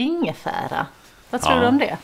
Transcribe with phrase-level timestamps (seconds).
[0.00, 0.86] ingefära.
[1.30, 1.60] Vad tror Ja.
[1.60, 1.96] du om det?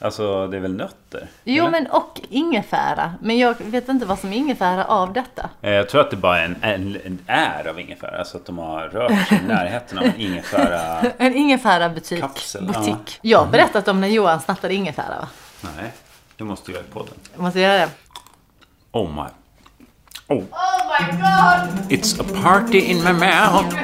[0.00, 1.28] Alltså, det är väl nötter?
[1.44, 1.70] Jo, eller?
[1.70, 3.14] men och ingefära.
[3.20, 5.50] Men jag vet inte vad som är ingefära av detta.
[5.62, 8.18] Eh, Jag tror att det bara är en, en, en är av ingefära.
[8.18, 11.00] Alltså att de har rört sig i närheten av en ingefära.
[11.18, 12.20] En ingefära-butik.
[12.20, 13.18] Kapsel, Butik.
[13.22, 15.28] Jag har berättat om när Johan snattade ingefära, va?
[15.76, 15.92] Nej,
[16.36, 17.14] det måste jag i podden.
[17.34, 17.88] Jag måste göra det.
[18.92, 19.22] Oh my.
[20.26, 20.44] Oh, Oh
[21.00, 21.90] my god!
[21.92, 23.76] it's a party in my mouth.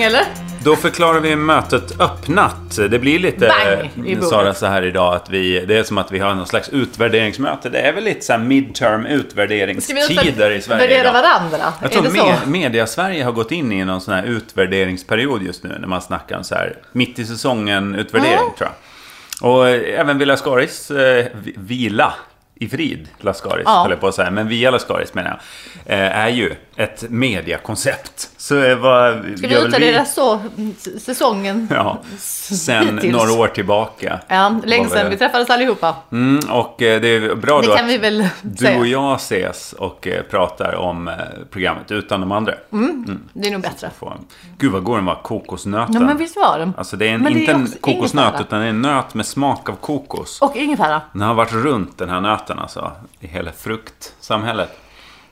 [0.00, 0.62] Ska vi igång eller?
[0.64, 2.76] Då förklarar vi mötet öppnat.
[2.90, 3.52] Det blir lite,
[3.96, 4.22] Bang.
[4.22, 7.68] Sara, så här idag att vi, det är som att vi har någon slags utvärderingsmöte.
[7.68, 11.12] Det är väl lite så här midterm Ska vi utvärderingstider i Sverige idag.
[11.12, 11.58] varandra?
[11.80, 12.16] Jag är tror det så?
[12.16, 16.36] me- media-Sverige har gått in i någon sån här utvärderingsperiod just nu när man snackar
[16.36, 18.52] om så här mitt i säsongen utvärdering Mm.
[18.58, 19.50] tror jag.
[19.50, 22.12] Och eh, även Villa Skaris eh, vi- vila
[22.54, 23.82] i frid, Lascaris Ja.
[23.82, 25.40] höll jag på att säga, men Via Lascaris menar
[25.86, 28.28] jag, eh, är ju ett mediakoncept.
[28.40, 30.40] Så eh, vad Ska vi väl utvärdera så
[30.78, 31.68] s- säsongen?
[31.70, 34.20] Ja, sen några år tillbaka.
[34.28, 35.96] Ja, länge sedan väl- vi träffades allihopa.
[36.12, 38.78] Mm, och eh, det är bra Det då kan vi att väl du säga.
[38.78, 41.10] och jag ses och eh, pratar om
[41.50, 42.54] programmet utan de andra.
[43.32, 43.90] Det är nog bättre.
[43.98, 44.12] Få-
[44.58, 45.94] Gud vad god den var, kokosnöten.
[45.94, 46.72] Ja, men visst var den?
[46.78, 48.40] Alltså det är en, det är inte en också kokosnöt ingefära.
[48.46, 50.40] utan är en nöt med smak av kokos.
[50.42, 51.00] Och ingefära.
[51.12, 54.70] Den har varit runt den här nöten alltså, i hela fruktsamhället.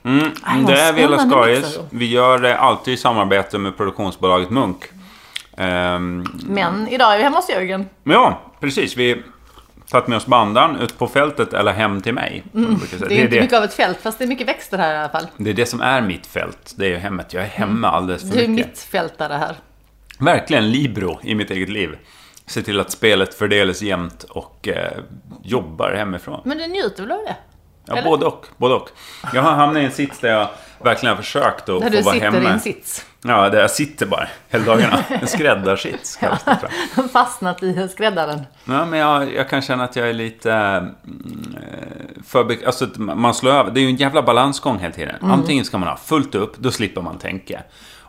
[0.09, 0.31] Mm,
[0.65, 1.79] vad det är Vela Skaris.
[1.89, 4.83] Vi gör det alltid i samarbete med produktionsbolaget Munk.
[5.57, 7.85] Ehm, Men idag är vi hemma hos Jörgen.
[8.03, 8.97] Ja, precis.
[8.97, 9.23] Vi
[9.89, 12.43] tagit med oss bandan ut på fältet eller hem till mig.
[12.53, 12.79] Mm.
[12.99, 14.97] Det är inte det, mycket av ett fält, fast det är mycket växter här i
[14.97, 15.27] alla fall.
[15.37, 16.73] det är det som är mitt fält.
[16.77, 17.33] Det är hemmet.
[17.33, 18.67] Jag är hemma alldeles för Du är mycket.
[18.67, 19.55] mittfältare här.
[20.19, 21.97] Verkligen libero i mitt eget liv.
[22.45, 24.91] Se till att spelet fördelas jämnt och eh,
[25.43, 26.41] jobbar hemifrån.
[26.45, 27.35] Men du njuter väl av det?
[27.89, 28.09] Ja, eller?
[28.09, 28.89] både och, både och.
[29.33, 30.47] Jag har hamnat i en sits där jag
[30.83, 32.49] verkligen har försökt att få du vara sitter hemma.
[32.49, 33.05] i en sits.
[33.21, 35.03] Ja, där jag sitter bara hela dagarna.
[35.09, 36.57] En skräddarsits kallas det
[36.95, 37.11] jag.
[37.11, 38.41] Fastnat i skräddaren.
[38.65, 42.65] Ja, men jag, jag kan känna att jag är lite mm, eh, för...
[42.65, 43.71] Alltså, man slår över.
[43.71, 45.15] Det är ju en jävla balansgång hela tiden.
[45.15, 45.31] Mm.
[45.31, 47.61] Antingen ska man ha fullt upp, då slipper man tänka.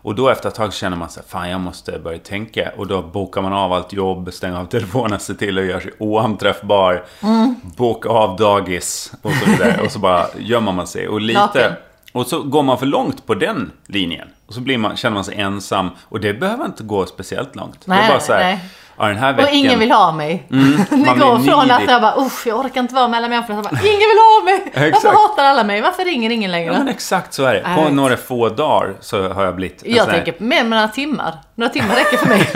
[0.03, 2.73] Och då efter ett tag känner man sig fan jag måste börja tänka.
[2.77, 5.93] Och då bokar man av allt jobb, stänger av telefonen, ser till att göra sig
[5.99, 7.05] oanträffbar.
[7.23, 7.55] Mm.
[7.77, 9.81] Boka av dagis och så vidare.
[9.85, 11.09] och så bara gömmer man sig.
[11.09, 11.77] Och lite...
[12.13, 14.29] Och så går man för långt på den linjen.
[14.47, 15.91] Och så blir man, känner man sig ensam.
[16.01, 17.81] Och det behöver inte gå speciellt långt.
[17.85, 18.61] det Nej, är bara så här, nej.
[19.01, 19.55] Ja, den här Och veckan...
[19.55, 20.47] ingen vill ha mig.
[20.49, 23.55] det man går från att jag bara, usch, jag orkar inte vara med alla människor.
[23.55, 24.91] Så bara, ingen vill ha mig!
[24.93, 25.81] Varför hatar alla mig?
[25.81, 26.73] Varför ringer ingen längre?
[26.73, 27.67] Ja, men exakt så är det.
[27.77, 31.35] På några få dagar så har jag blivit jag här- tänker mer med några timmar.
[31.61, 32.51] Några timmar räcker för mig.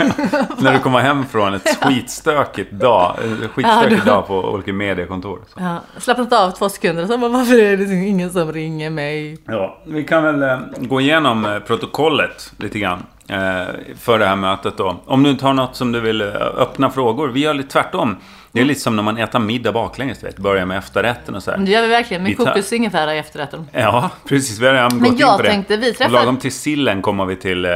[0.57, 5.39] När du kommer hem från ett skitstökigt dag, en skitstökig Ja, dag på olika mediekontor.
[5.47, 5.59] Så.
[5.59, 7.05] ja, slappnat av två sekunder.
[7.07, 9.37] Så bara, varför är det ingen som ringer mig?
[9.47, 13.03] Ja, vi kan väl eh, gå igenom eh, protokollet lite grann.
[13.27, 13.63] Eh,
[13.99, 14.95] för det här mötet då.
[15.05, 16.27] Om du inte har något som du vill eh,
[16.57, 17.27] öppna frågor.
[17.27, 18.17] Vi gör lite tvärtom.
[18.55, 20.37] Det är lite som när man äter middag baklänges, vet.
[20.37, 21.57] Börjar med efterrätten och så här.
[21.57, 22.73] Det gör vi verkligen med kokos
[23.15, 23.67] i efterrätten.
[23.71, 24.59] Ja, precis.
[24.59, 25.49] Vi har redan gått in jag på det.
[25.49, 27.65] tänkte, vi träffade- Och lagom till sillen kommer vi till...
[27.65, 27.71] Eh,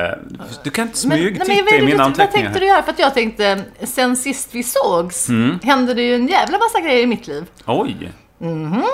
[0.63, 2.43] du kan inte smygtitta vad, i mina du- vad anteckningar.
[2.45, 2.83] tänkte du göra?
[2.83, 5.59] För att jag tänkte, sen sist vi sågs, Mm.
[5.63, 7.43] hände det ju en jävla massa grejer i mitt liv.
[7.65, 8.11] Oj!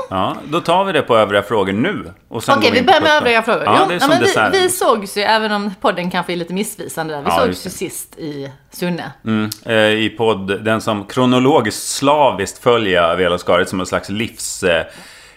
[0.10, 2.14] Ja, då tar vi det på övriga frågor nu.
[2.30, 3.64] Okej, går vi på börjar med övriga frågor.
[3.66, 4.54] Ja, Jo, det är ja, som dessert.
[4.54, 7.22] vi, vi sågs ju, även om podden kanske är lite missvisande där.
[7.22, 9.12] Vi Ja, sågs ju sist i Sunne.
[9.26, 13.38] Mm, eh, I podd, den som kronologiskt slaviskt följer Vela
[13.70, 14.64] som en slags livs...
[14.64, 14.86] Eh,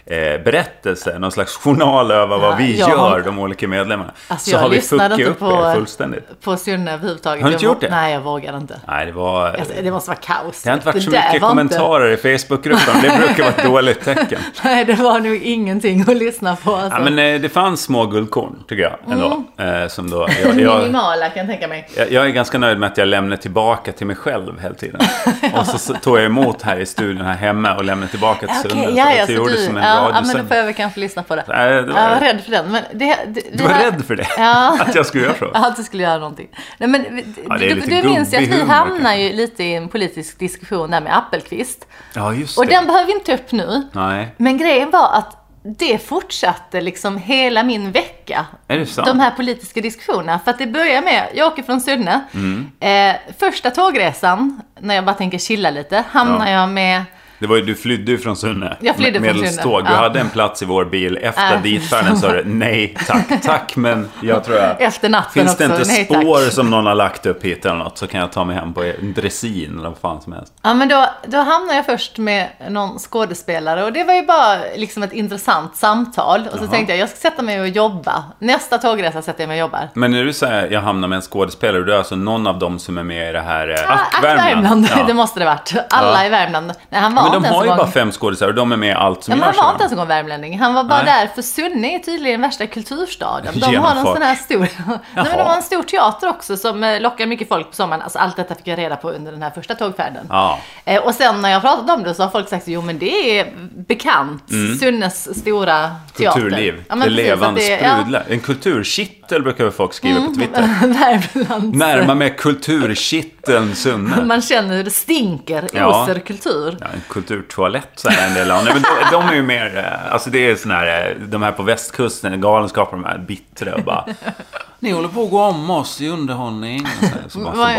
[0.09, 4.11] eh, berättelse, någon slags journal över vad Ja, vi jag har- gör, de olika medlemmarna.
[4.27, 6.41] Alltså, så har vi fuckat inte upp på- er fullständigt.
[6.43, 7.41] På Sunne överhuvudtaget.
[7.43, 7.89] Har du inte gjort det?
[7.89, 8.79] Nej, jag vågade inte.
[8.87, 9.47] Nej, det var...
[9.47, 10.63] Alltså, det måste vara kaos.
[10.63, 13.01] Det har inte varit så där mycket kommentarer i Facebookgruppen.
[13.01, 14.23] Det brukar vara ett dåligt tecken.
[14.45, 16.75] Inte, nej, det var nog ingenting att lyssna på.
[16.75, 16.97] Alltså.
[16.97, 19.13] Ja, men eh, det fanns små guldkorn, tycker jag.
[19.13, 19.43] Ändå.
[19.57, 19.81] Mm.
[19.83, 21.89] Eh, som då, jag, jag, Minimala kan jag tänka mig.
[21.97, 25.01] jag, jag är ganska nöjd med att jag lämnar tillbaka till mig själv hela tiden.
[25.59, 28.69] Och så, så tog jag emot här i studion här hemma och lämnade tillbaka till
[28.69, 28.83] Sunne.
[28.83, 30.57] ja, så ja, att så jag gjorde du, som en ja, ja, men då får
[30.57, 31.43] jag väl kanske lyssna på det.
[31.47, 32.71] Nej, det Jag var var, rädd för den.
[32.71, 34.27] Men det, det, du var rädd för det?
[34.37, 34.77] Ja.
[34.87, 35.45] Att jag skulle göra så?
[35.53, 36.47] Att du skulle göra någonting.
[36.77, 40.39] Nej, men, Ja, du, du minns ju att vi hamnar ju lite i en politisk
[40.39, 41.87] diskussion där med Appelqvist.
[42.13, 42.71] Ja, just Och det.
[42.75, 43.87] den behöver vi inte ta upp nu.
[43.91, 48.45] Nej, Men grejen var att det fortsatte liksom hela min vecka.
[48.67, 49.07] är det sant?
[49.07, 50.39] De här politiska diskussionerna.
[50.43, 52.21] För att det börjar med, jag åker från Sunne.
[52.33, 52.71] Mm.
[52.79, 56.59] Eh, första tågresan, när jag bara tänker chilla lite, hamnar Ja.
[56.59, 57.03] jag med
[57.39, 58.77] Det var ju, du flydde ju från Sunne.
[58.79, 59.47] Jag flydde med från.
[59.47, 59.95] Sunne, Du ja.
[59.97, 61.17] hade en plats i vår bil.
[61.21, 64.81] Efter Äh, ditfärden sa du nej tack, tack men jag tror jag...
[64.81, 66.21] Efter natten Finns det också, inte nej, tack.
[66.21, 68.73] spår som någon har lagt upp hit eller något så kan jag ta mig hem
[68.73, 70.53] på en dressin eller vad fan som helst.
[70.61, 74.57] Ja, men då, då hamnade jag först med någon skådespelare och det var ju bara
[74.75, 76.41] liksom ett intressant samtal.
[76.51, 76.71] Och så Jaha.
[76.71, 78.23] tänkte jag, jag ska sätta mig och jobba.
[78.39, 79.89] Nästa tågresa sätter jag mig och jobbar.
[79.93, 82.79] Men när du säger jag hamnar med en skådespelare, du är alltså någon av dem
[82.79, 85.03] som är med i det här eh, Ack Värmland, Ja.
[85.07, 85.73] det måste det varit.
[85.89, 86.25] Alla Ja.
[86.25, 86.71] i Värmland.
[86.89, 87.77] Nej, han var Men de har ju gång...
[87.77, 89.55] bara fem skådespelare och de är med i allt som Ja, men görs.
[89.57, 90.59] han var inte ens en gång värmlänning.
[90.59, 91.27] Han var bara Nej.
[91.27, 93.53] där för Sunne är tydligen värsta kulturstaden.
[93.59, 93.97] De har Genomfart.
[93.97, 94.59] en sån här stor...
[94.87, 98.01] Nej, men de har en stor teater också som eh, lockar mycket folk på sommaren.
[98.01, 100.25] Alltså allt detta fick jag reda på under den här första tågfärden.
[100.29, 100.59] Ja.
[100.85, 103.39] Eh, Och sen när jag pratat om det så har folk sagt jo men det
[103.39, 103.47] är
[103.87, 104.43] bekant.
[104.79, 106.39] Sunnes stora teater.
[106.39, 106.49] Mm.
[106.51, 106.83] Kulturliv.
[106.89, 108.25] Ja, det precis, levande det är- ja, sprudlar.
[108.29, 110.61] En kulturkittel brukar folk skriva på Twitter.
[110.87, 111.77] Värmlands...
[111.77, 114.23] Närma med kulturkitteln Sunne.
[114.25, 116.77] Man känner hur det stinker, oser kultur.
[116.79, 116.87] Ja,
[117.23, 118.63] kulturtoalett så här en del av.
[118.63, 121.41] Nej, men de, de är ju mer, eh, alltså det är sån här, eh, de
[121.43, 124.05] här på västkusten, galenskaper, de här bittra och bara
[124.79, 126.81] Ni håller på att gå om oss i underhållning.
[126.81, 127.71] Och Så, här, så bara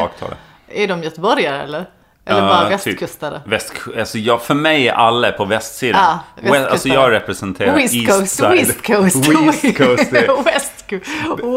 [0.68, 1.86] är- de göteborgare eller?
[2.24, 2.86] Eller bara typ.
[2.86, 3.40] västkustare?
[3.44, 6.18] Väst, alltså jag, för mig är alla på västsidan.
[6.42, 8.40] Ja, West, alltså jag representerar West East Coast.
[8.42, 9.28] West Coast.
[9.28, 10.12] West Coast.
[10.46, 11.10] West Coast.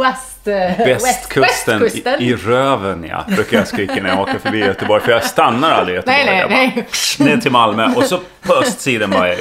[0.03, 2.22] West, eh, Västkusten i, Västkusten.
[2.22, 3.25] i röven, ja.
[3.36, 5.01] Brukar jag skrika när jag åker förbi Göteborg.
[5.04, 6.25] För jag stannar aldrig i Göteborg.
[6.25, 7.36] Nej, nej, bara, nej.
[7.36, 9.36] Ner till Malmö och så på östsidan bara.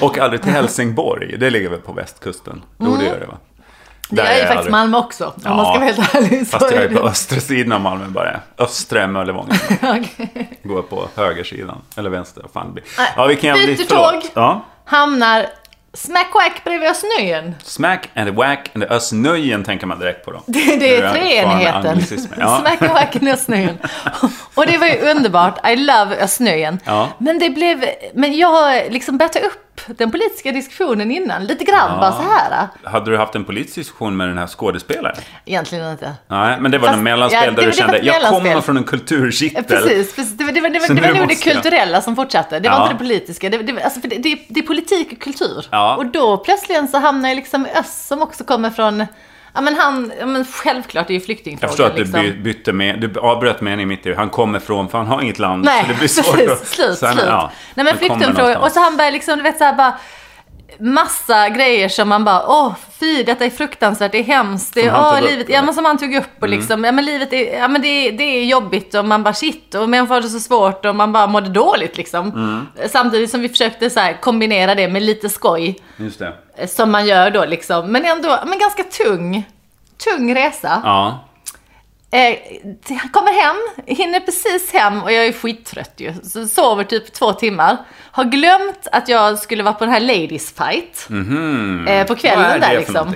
[0.00, 1.36] Och aldrig till Helsingborg.
[1.38, 2.62] Det ligger väl på västkusten?
[2.78, 3.38] Jo, det gör det va?
[4.10, 4.70] Det är ju faktiskt aldrig.
[4.72, 6.46] Malmö också, om Ja, man ska vara helt ärlig.
[6.46, 8.40] så Fast jag är på östra sidan av Malmö bara.
[8.58, 9.56] Östra Möllevången.
[9.82, 10.58] Okej.
[10.62, 11.82] Går på högersidan.
[11.96, 12.84] Eller vänster, fan det blir.
[13.16, 14.30] Ja, vilken jävla byter tåg.
[14.34, 14.64] Ja.
[14.84, 15.46] Hamnar
[15.98, 17.54] smack whack bredvid Östnöjen.
[17.64, 20.42] Smack and whack and ösnöjen tänker man direkt på då.
[20.46, 22.00] Det, det är treenigheten.
[22.38, 22.58] Ja.
[22.60, 23.78] Smack och whack i Östnöjen.
[24.54, 25.68] Och det var ju underbart.
[25.68, 26.80] I love Östnöjen.
[26.84, 27.08] Ja.
[27.18, 27.84] Men det blev,
[28.14, 31.44] men jag liksom ta upp den politiska diskussionen innan.
[31.44, 32.00] Lite grann Ja.
[32.00, 32.66] bara så här.
[32.84, 35.16] Hade du haft en politisk diskussion med den här skådespelaren?
[35.44, 36.12] Egentligen inte.
[36.28, 38.84] Nej, men det var Fast- en mellanspel ja, där du kände, jag kommer från en
[38.84, 39.64] kulturkittel.
[39.64, 40.36] Precis, precis.
[40.38, 42.60] Det var, det det det var nog det kulturella som fortsatte.
[42.60, 42.82] Det var Ja.
[42.82, 43.50] inte det politiska.
[43.50, 45.66] Det, alltså det, är politik och kultur.
[45.96, 49.06] Och då plötsligt så hamnar jag liksom i öst som också kommer från
[49.58, 52.20] Ja men han, ja, men självklart det är ju Jag flyktingfrågan förstår att du liksom.
[52.22, 55.38] by- bytte med, du avbröt meningen mitt i, han kommer från, för han har inget
[55.38, 55.64] land.
[55.64, 56.68] Nej, så det blir svårt precis.
[56.68, 57.24] Slut, han- slut.
[57.28, 58.58] ja, Nej men flyktingfrågor.
[58.58, 59.94] Och så han börjar liksom, du vet så här bara
[60.80, 64.92] Massa grejer som man bara, åh fy detta är fruktansvärt, det är hemskt, det är,
[64.94, 67.32] åh tog upp, livet, ja men som han tog upp och liksom, ja men livet
[67.32, 70.20] är, ja men det, är- det är jobbigt och man bara shit och människor har
[70.22, 72.32] det så svårt och man bara mådde dåligt liksom.
[72.90, 75.78] Samtidigt som vi försökte så här, kombinera det med lite skoj,
[76.56, 79.48] eh, som man gör då liksom, men ändå, men ganska tung,
[80.04, 80.80] tung resa.
[80.84, 81.24] Ja.
[82.10, 82.34] Eh,
[83.12, 83.56] kommer hem,
[83.96, 86.14] hinner precis hem och jag är skittrött ju.
[86.22, 87.76] Så sover typ två timmar.
[88.10, 91.08] Har glömt att jag skulle vara på den här Ladies Fight.
[91.88, 93.14] Eh, på kvällen där liksom.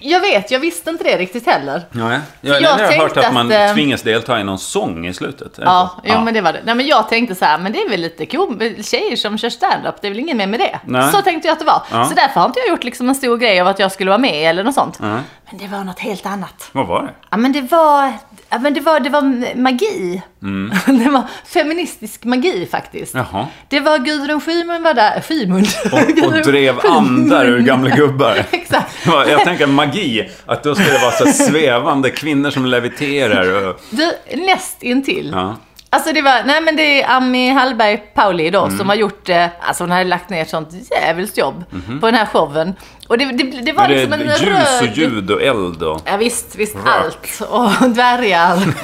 [0.00, 1.82] Jag vet, jag visste inte det riktigt heller.
[1.90, 2.20] Nej.
[2.40, 5.06] Jag, jag jag har hört tänkte att man att, eh, tvingas delta i någon sång
[5.06, 5.52] i slutet.
[5.58, 6.60] Ja, jo men det var det.
[6.64, 9.50] Nej men jag tänkte så här, men det är väl lite cool, tjejer som kör
[9.50, 10.80] stand-up, det är väl ingen mer med det.
[10.84, 11.12] Nej.
[11.12, 11.82] Så tänkte jag att det var.
[11.90, 12.04] Ja.
[12.04, 14.18] Så därför har inte jag gjort liksom en stor grej av att jag skulle vara
[14.18, 14.98] med eller något sånt.
[15.02, 15.18] Ja.
[15.50, 16.68] Men det var något helt annat.
[16.72, 17.14] Vad var det?
[17.30, 18.12] Ja men det var,
[18.54, 19.22] ja, men det var, det var
[19.56, 20.22] magi.
[21.04, 23.14] det var feministisk magi faktiskt.
[23.14, 23.26] Mm.
[23.32, 23.46] Jaha.
[23.68, 25.64] Det var Gudrun Schyman var där, Schyman.
[25.92, 28.44] Och, och drev andar ur gamla gubbar.
[28.50, 28.94] Exakt.
[29.06, 33.80] Ja, Jag tänker magi, att då ska det vara så svävande kvinnor som leviterar och...
[33.90, 35.30] Du, näst intill.
[35.34, 35.56] Ja.
[35.94, 38.78] Alltså det var, nej men det är Ami Hallberg Pauli då Mm.
[38.78, 41.64] som har gjort, eh, alltså hon hade lagt ner ett sånt jävligt jobb
[42.00, 42.74] på den här showen.
[43.08, 44.40] Och det, det, det var det liksom en är ljus
[44.80, 44.96] och röd...
[44.96, 46.00] ljud och eld och...
[46.04, 46.86] Ja visst, visst Rök.
[46.86, 47.40] allt.
[47.50, 48.74] Och dvärgar.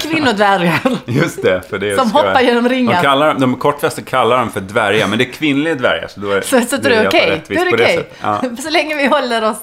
[0.00, 0.80] Kvinnodvärgar.
[1.06, 2.92] Just det, för det Som hoppar genom ringar.
[2.94, 6.08] De, kallar, de kortväster kallar dem för dvärgar, men det är kvinnliga dvärgar.
[6.08, 7.30] Så då är, Så, så du det okej?
[7.30, 7.96] rättvist Då är det det okej.
[7.96, 8.18] sättet.
[8.22, 8.42] Ja.
[8.62, 9.58] Så länge vi håller oss...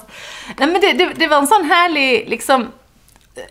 [0.57, 2.67] Nej men det, det, det var en sån härlig, liksom...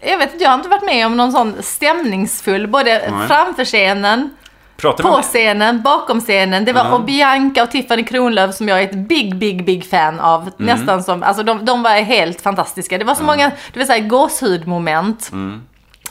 [0.01, 3.29] Jag vet inte, jag har inte varit med om någon sån stämningsfull, både Nej.
[3.29, 4.31] framför scenen,
[4.77, 6.65] Pratar på man scenen, bakom scenen.
[6.65, 6.93] Det var Ja.
[6.95, 10.41] och Bianca och Tiffany Kronlöf som jag är ett big, big, big fan av.
[10.43, 10.53] Mm.
[10.57, 12.99] Nästan som, alltså de, de var helt fantastiska.
[12.99, 15.29] Det var så många, det var så här gåshudmoment.
[15.33, 15.63] Mm.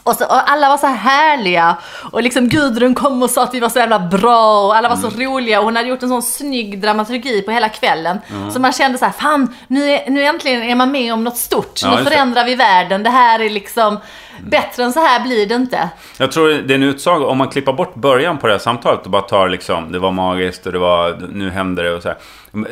[0.08, 1.76] Och, så, och alla var så här härliga.
[2.12, 4.96] Och liksom Gudrun kom och sa att vi var så jävla bra och alla var
[4.96, 5.20] så Mm.
[5.22, 5.60] roliga.
[5.60, 8.20] Och hon hade gjort en sån snygg dramaturgi på hela kvällen.
[8.54, 11.38] Så man kände så här, fan nu, är, nu äntligen är man med om något
[11.38, 11.80] stort.
[11.84, 13.04] Ja, nu förändrar vi världen.
[13.04, 13.98] Det här är liksom,
[14.44, 15.90] bättre än så här blir det inte.
[16.18, 19.04] Jag tror det är en utsaga, om man klippar bort början på det här samtalet
[19.06, 22.08] och bara tar liksom, det var magiskt och det var, nu händer det och så
[22.10, 22.18] här.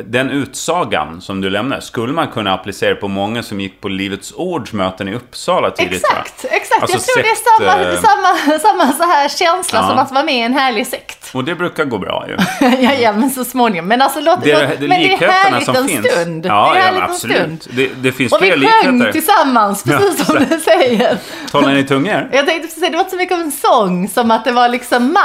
[0.06, 4.32] Den utsagan som du lämnar, skulle man kunna applicera på många som gick på Livets
[4.36, 6.02] Ords möten i Uppsala tidigt?
[6.02, 6.08] va?
[6.20, 6.82] Exakt, exakt.
[6.82, 9.88] Alltså jag tror det sekt, är samma, eh, samma, samma så här känsla Ja.
[9.88, 11.30] som att vara med i en härlig sekt.
[11.34, 12.36] Och det brukar gå bra ju.
[12.80, 13.88] ja, ja, men så småningom.
[13.88, 16.12] Men alltså låt, Det låt, det men det är härligt en finns.
[16.12, 16.46] stund.
[16.46, 17.36] Ja, det är ja härligt men en absolut.
[17.62, 17.76] stund.
[17.76, 19.12] Det, det finns Och vi fler sjöng likheter.
[19.12, 21.18] tillsammans, precis Ja, som du säger.
[21.60, 22.28] Talar ni tungor?
[22.32, 24.52] Jag tänkte precis säga, det var inte så mycket av en sång som att det
[24.52, 25.16] var liksom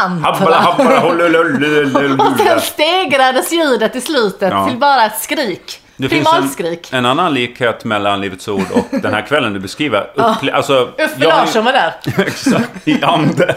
[1.02, 2.20] hollululululul.
[2.22, 4.68] Och sen stegrades ljudet i slutet Ja.
[4.68, 5.78] till bara ett skrik.
[5.98, 6.28] Det finns
[6.60, 10.08] en, en annan likhet mellan Livets Ord och den här kvällen du beskriver.
[10.16, 11.94] Upple- alltså, Uffe jag Larsson var där.
[12.28, 13.56] Exakt, i ande.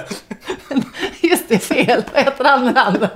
[1.21, 2.02] Just det, fel.
[2.14, 3.09] Vad heter han den andra?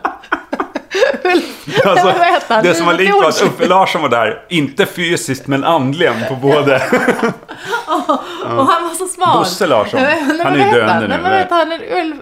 [1.84, 2.14] Alltså,
[2.48, 2.64] han?
[2.64, 3.42] det som var likt var att.
[3.42, 6.74] Uffe Larsson var där, inte fysiskt men andligen på både.
[8.44, 9.38] Och han var så smal.
[9.38, 10.00] Bosse Larsson.
[10.44, 11.08] Han är ju döende nu.
[11.08, 11.72] Men vad heter han?
[11.72, 12.16] Ulf...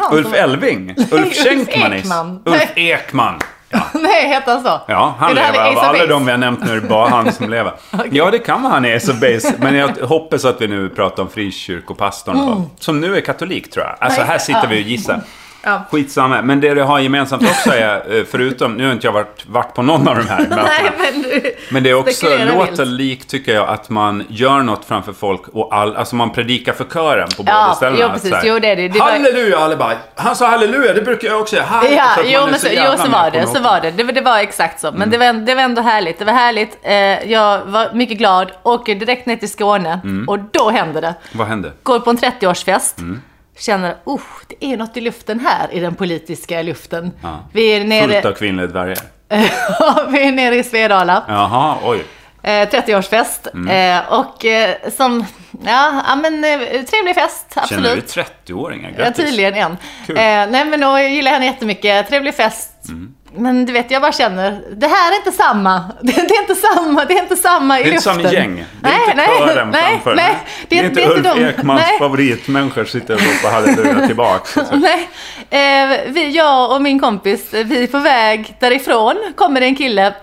[0.00, 0.34] Han Ulf.
[0.34, 0.94] Elving?
[1.10, 2.04] Ulf Schenkmanis?
[2.04, 2.42] Ekman.
[2.44, 3.40] Ulf Ekman.
[3.94, 4.80] Nej, heter han så?
[4.86, 5.70] Ja, han lever.
[5.70, 6.06] Av alla Base?
[6.06, 7.72] de vi har nämnt nu är det bara han som lever.
[8.10, 9.54] Ja, det kan vara han i Ace of Base.
[9.58, 13.86] Men jag hoppas att vi nu pratar om frikyrkopastorn då, Som nu är katolik tror
[13.86, 13.96] jag.
[14.00, 14.68] Alltså här sitter ja.
[14.70, 15.20] vi och gissar.
[15.66, 15.82] Ja.
[15.90, 16.42] Skitsamma.
[16.42, 19.74] Men det det har gemensamt också är, eh, förutom, nu har inte jag varit, varit
[19.74, 20.62] på någon av de här mötena.
[20.62, 21.54] Nej, men du...
[21.70, 25.74] Men det är också, låter likt tycker jag att man gör något framför folk och
[25.74, 27.98] all, alltså man predikar för kören på båda Ja, ställena.
[28.00, 28.30] jo, Att precis.
[28.30, 28.88] så Jo, det är det.
[28.88, 31.60] Det var- halleluja, alla bara, han sa halleluja, det brukar jag också.
[31.60, 33.46] Halleluja, Ja, så jo, men så, jo, jävla så var det.
[33.46, 33.90] Så var det.
[33.90, 34.92] Det, det var exakt så.
[34.92, 36.18] Men det, var, det var ändå härligt.
[36.18, 36.78] Det var härligt.
[36.82, 36.94] Eh,
[37.32, 38.52] jag var mycket glad.
[38.62, 40.00] Åker direkt ner till Skåne.
[40.04, 40.28] Mm.
[40.28, 41.14] Och då hände det.
[41.32, 41.72] Vad hände?
[41.82, 42.98] Går på en 30-årsfest.
[42.98, 43.22] Mm.
[43.58, 47.12] Känner, oh, det är något i luften här, i den politiska luften.
[47.22, 47.38] Ja.
[47.52, 48.98] Vi, är Fullt nere, av kvinnliga dvärgar.
[50.10, 51.24] vi är nere i Svedala.
[51.28, 52.04] Jaha, oj.
[52.42, 53.48] Eh, 30-årsfest.
[53.54, 53.98] Mm.
[53.98, 55.24] Eh, och eh, som,
[55.64, 57.84] ja, ja men eh, trevlig fest, absolut.
[57.84, 58.94] Känner du 30-åringar?
[58.98, 59.24] Ja, Grattis.
[59.24, 59.76] tydligen en.
[60.06, 60.16] Kul.
[60.16, 62.08] Eh, nej men och jag gillar henne jättemycket.
[62.08, 62.88] Trevlig fest.
[62.88, 63.14] Mm.
[63.34, 65.84] Men du vet, jag bara känner, det här är inte samma.
[66.02, 68.22] Det, det är inte samma, det är inte samma i Det är inte luften.
[68.22, 68.64] samma gäng.
[68.80, 70.14] Det är nej, inte nej, kören nej, framför.
[70.14, 70.36] nej,
[70.68, 71.44] det är inte Ulf de.
[71.44, 71.98] Ekmans Nej.
[71.98, 74.64] favoritmänniskor sitter och ropar halleluja tillbaka.
[74.72, 75.08] Nej,
[75.50, 79.14] eh, vi, jag och min kompis, vi är på väg därifrån.
[79.36, 80.14] Kommer det en kille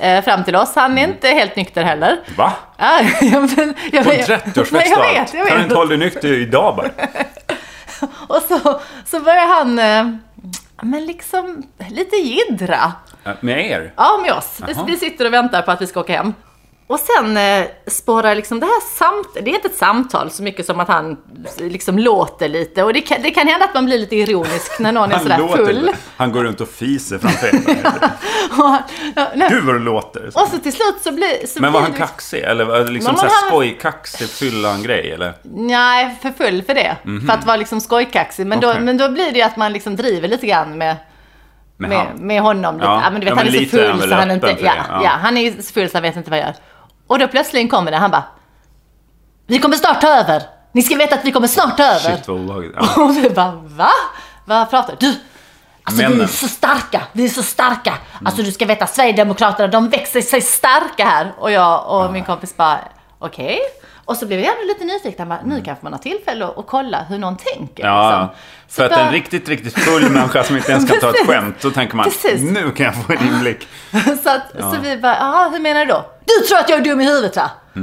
[0.00, 0.72] eh, fram till oss.
[0.74, 1.10] Han är Mm.
[1.10, 2.20] inte helt nykter heller.
[2.36, 2.52] Va?
[2.78, 5.34] Ja, jag, men, jag, På en jag- 30-årsfest Nej, jag och vet, allt?
[5.34, 6.90] jag Kan du inte hålla dig nykter idag bara?
[8.28, 10.16] Och så, så börjar han, eh,
[10.82, 12.92] men liksom lite jiddra.
[13.40, 13.92] Med er?
[13.96, 14.60] Ja, med oss.
[14.66, 16.34] Vi, vi sitter och väntar på att vi ska åka hem.
[16.90, 20.66] Och sen eh, spårar liksom det här samtalet, det är inte ett samtal så mycket
[20.66, 21.16] som att han
[21.56, 22.82] liksom låter lite.
[22.84, 25.22] Och det kan, det kan hända att man blir lite ironisk när någon är Han
[25.22, 25.90] sådär full.
[26.16, 27.50] Han går runt och fiser framför
[28.50, 28.82] han-
[29.34, 29.48] nej.
[29.50, 30.26] Gud vad du låter.
[30.26, 32.38] och så till slut så blir så Men var blir han kaxig?
[32.40, 35.12] Eller liksom såhär han- skojkaxig fyllan-grej?
[35.12, 35.32] Eller?
[35.42, 36.96] Nej, för full för det.
[37.26, 38.46] För att vara liksom skojkaxig.
[38.46, 38.72] Men, då, Mhm.
[38.76, 38.84] Okej.
[38.84, 40.96] men då blir det ju att man liksom driver lite grann med,
[41.76, 42.26] Med med, han?
[42.26, 42.74] med honom.
[42.74, 42.86] Lite.
[42.86, 43.00] Ja.
[43.04, 43.10] Ja.
[43.10, 44.56] men du vet, Ja, han men är så lite är han full så han inte...
[44.60, 44.72] Ja,
[45.04, 45.10] ja.
[45.22, 46.54] han är så full så han vet inte vad jag gör.
[47.10, 48.24] Och då plötsligt kommer det, han bara...
[49.46, 50.42] Vi kommer snart ta över.
[50.72, 52.16] Ni ska veta att vi kommer snart ta över.
[52.16, 52.74] Shit vad obehagligt.
[52.76, 53.02] Ja.
[53.04, 53.90] Och vi bara, va?
[54.44, 55.06] Vad pratar du?
[55.82, 56.28] Alltså vi är Männen.
[56.28, 57.94] så starka, vi är så starka.
[58.24, 61.32] Alltså du ska veta, Sverigedemokraterna de växer sig starka här.
[61.38, 62.78] Och jag och min kompis bara,
[63.18, 63.58] okej.
[64.10, 66.66] Och så blev vi ändå lite nyfikna, bara, nu kanske man har tillfälle att, att
[66.66, 67.84] kolla hur någon tänker.
[67.84, 67.94] Mm.
[67.96, 68.28] Ja, liksom.
[68.68, 71.26] Så för att bara- en riktigt, riktigt full människa som inte ens kan ta ett
[71.26, 72.42] skämt, då tänker man Precis.
[72.42, 73.68] nu kan jag få en inblick.
[74.22, 76.04] så, att, så vi bara, jaha, hur menar du då?
[76.24, 77.50] Du tror att jag är dum i huvudet va?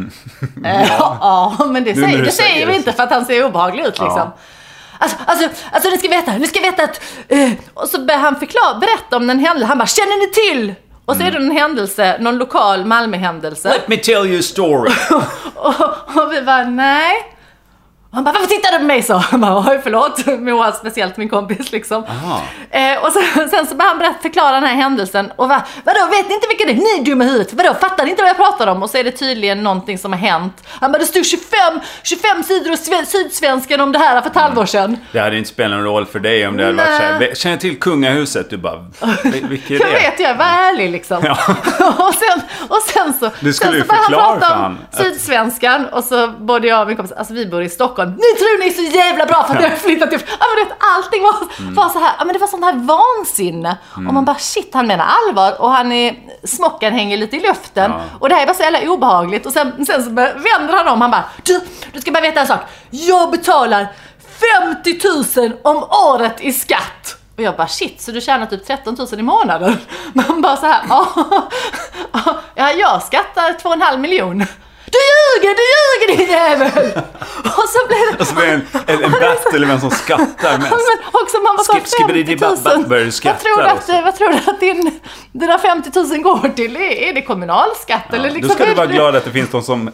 [0.65, 1.57] Eh, ja.
[1.67, 4.17] men det Nu säger, det säger vi inte för att han ser obehaglig ut liksom.
[4.17, 4.37] Ja.
[4.99, 7.01] Alltså, alltså, alltså ni ska veta, ni ska veta att...
[7.27, 9.67] Eh, och så börjar han förklara, berätta om den händelse.
[9.67, 10.75] Han bara, känner ni till?
[11.07, 13.69] Och så är det en händelse, någon lokal Malmöhändelse.
[13.69, 14.91] Let me tell you a story.
[15.55, 15.73] Och,
[16.23, 17.13] och vi bara, nej.
[18.17, 19.13] Han bara, varför tittar du på mig så?
[19.13, 20.25] Han bara, oj förlåt.
[20.39, 22.03] Moa, speciellt min kompis liksom.
[22.71, 25.31] Eh, och sen, sen så började han berätta, förklara den här händelsen.
[25.35, 26.75] Och va, vadå, vet ni inte vilka det är?
[26.75, 27.53] Ni är dumma huvudet.
[27.53, 28.83] Vadå, fattar ni inte vad jag pratar om?
[28.83, 30.63] Och så är det tydligen någonting som har hänt.
[30.67, 34.35] Han bara, det stod 25, 25 sidor i Sve- Sydsvenskan om det här för ett
[34.35, 34.97] halvår sedan.
[35.11, 36.97] Det hade inte spelat någon roll för dig om det hade varit Nej.
[37.19, 38.49] såhär, känner jag till kungahuset?
[38.49, 38.75] Du bara,
[39.23, 40.09] "Vil- vilket är Jag det?
[40.09, 41.19] vet, jag var ärlig liksom.
[41.23, 41.31] Ja.
[42.07, 43.29] och, sen, och sen så...
[43.39, 46.81] Du skulle sen så började förklara han prata om han Sydsvenskan och så både jag
[46.81, 48.06] och min kompis, alltså vi bor i Stockholm.
[48.09, 50.19] Ni tror ni är så jävla bra för att jag har flyttat till...
[50.39, 51.73] Ja men vet, allting var, Mm.
[51.75, 53.77] var så här, ja men det var sånt här vansinne.
[53.95, 57.91] Och man bara shit, han menar allvar och han är, smocken hänger lite i luften.
[57.91, 58.01] Ja.
[58.19, 59.45] Och det här är bara så jävla obehagligt.
[59.45, 61.61] Och sen, sen så vänder han om, han bara du,
[61.93, 62.59] du ska bara veta en sak.
[62.89, 63.87] Jag betalar
[65.33, 67.13] 50 000 om året i skatt.
[67.37, 69.77] Och jag bara shit, så du tjänar typ 13 000 i månaden?
[70.13, 71.07] Man bara så här, ja,
[72.55, 74.45] ja jag skattar 2,5 miljon.
[74.91, 77.03] Du ljuger, du ljuger din jävel!
[77.43, 78.17] Och så blev det...
[78.19, 80.71] Och så blir det en, en, en battle vem som skattar Ja, mest.
[80.71, 82.85] men, och också, man Skip- skibbidi 50 000.
[82.87, 84.99] börjar Vad tror du att, vad tror du att din,
[85.31, 86.77] dina 50 000 går till?
[86.77, 88.47] Är, det kommunalskatt eller liksom?
[88.47, 89.85] Då ska du vara glad att det finns de som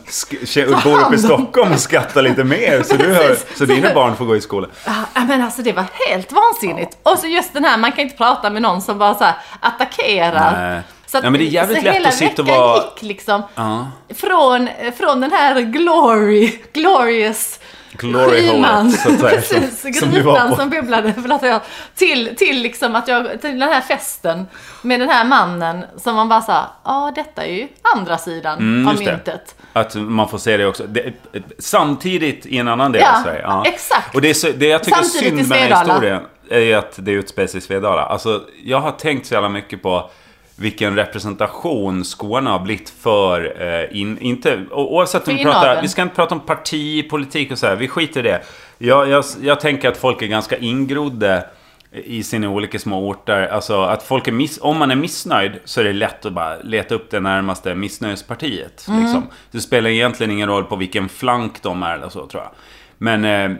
[0.83, 2.83] bor uppe i Stockholm och skattar lite mer.
[2.83, 4.69] Så, du hör, så dina barn får gå i skolan.
[4.85, 6.97] Ja, men alltså det var helt vansinnigt.
[7.03, 9.33] Och så just den här, man kan inte prata med någon som bara så här
[9.59, 10.51] attackerar.
[10.69, 10.81] Nej.
[11.21, 13.41] Så Ja, men det är jävligt så lätt hela att sitta och vara- gick liksom
[13.55, 13.87] Ja.
[14.15, 17.59] från, från den här glory, glorious
[17.97, 21.61] Glory skyman, så att säga, precis, som- som grytan som bubblade, förlåt, jag,
[21.95, 24.45] till, till liksom att jag, till den här festen
[24.81, 28.87] med den här mannen som man bara sa, ja detta är ju andra sidan Mm,
[28.87, 29.55] av myntet.
[29.73, 30.83] Att man får se det också.
[30.87, 31.13] Det,
[31.59, 33.41] samtidigt i en annan del Ja, av Sverige.
[33.41, 34.15] Ja, exakt.
[34.15, 36.21] Och det, är så, det jag tycker är Samtidigt i synd med den här historien
[36.49, 38.01] är ju att det utspelar sig i Svedala.
[38.01, 40.09] Alltså, jag har tänkt så jävla mycket på
[40.55, 46.01] vilken representation Skåne har blivit för, eh, in, inte, oavsett om vi pratar, vi ska
[46.01, 48.41] inte prata om parti, politik och så här, vi skiter i det.
[48.77, 51.45] Jag, jag, jag tänker att folk är ganska ingrodde
[51.93, 53.47] i sina olika små orter.
[53.47, 56.57] Alltså att folk är miss, om man är missnöjd så är det lätt att bara
[56.57, 58.85] leta upp det närmaste missnöjespartiet.
[58.87, 59.03] Mm.
[59.03, 59.27] Liksom.
[59.51, 62.51] Det spelar egentligen ingen roll på vilken flank de är eller så tror jag.
[62.97, 63.57] Men eh,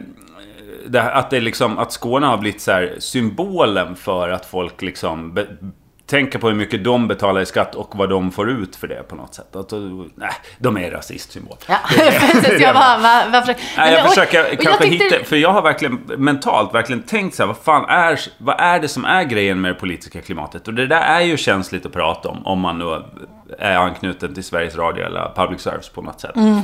[0.86, 5.34] det, att, det liksom, att Skåne har blivit så här, symbolen för att folk liksom
[5.34, 5.46] be,
[6.14, 9.08] tänker på hur mycket de betalar i skatt och vad de får ut för det
[9.08, 9.56] på något sätt.
[9.56, 9.72] Att,
[10.14, 11.56] nej, de är rasistsymbol.
[11.68, 12.60] Ja, precis.
[12.60, 13.54] Jag bara, va, varför?
[13.76, 17.02] Nej, jag Men- och- försöker och jag kanske hitta, för jag har verkligen mentalt verkligen
[17.02, 20.20] tänkt så här, vad fan är, vad är det som är grejen med det politiska
[20.20, 20.68] klimatet?
[20.68, 23.06] Och det där är ju känsligt att prata om, om man då
[23.58, 26.36] är anknuten till Sveriges Radio eller public service på något sätt.
[26.36, 26.60] Mm.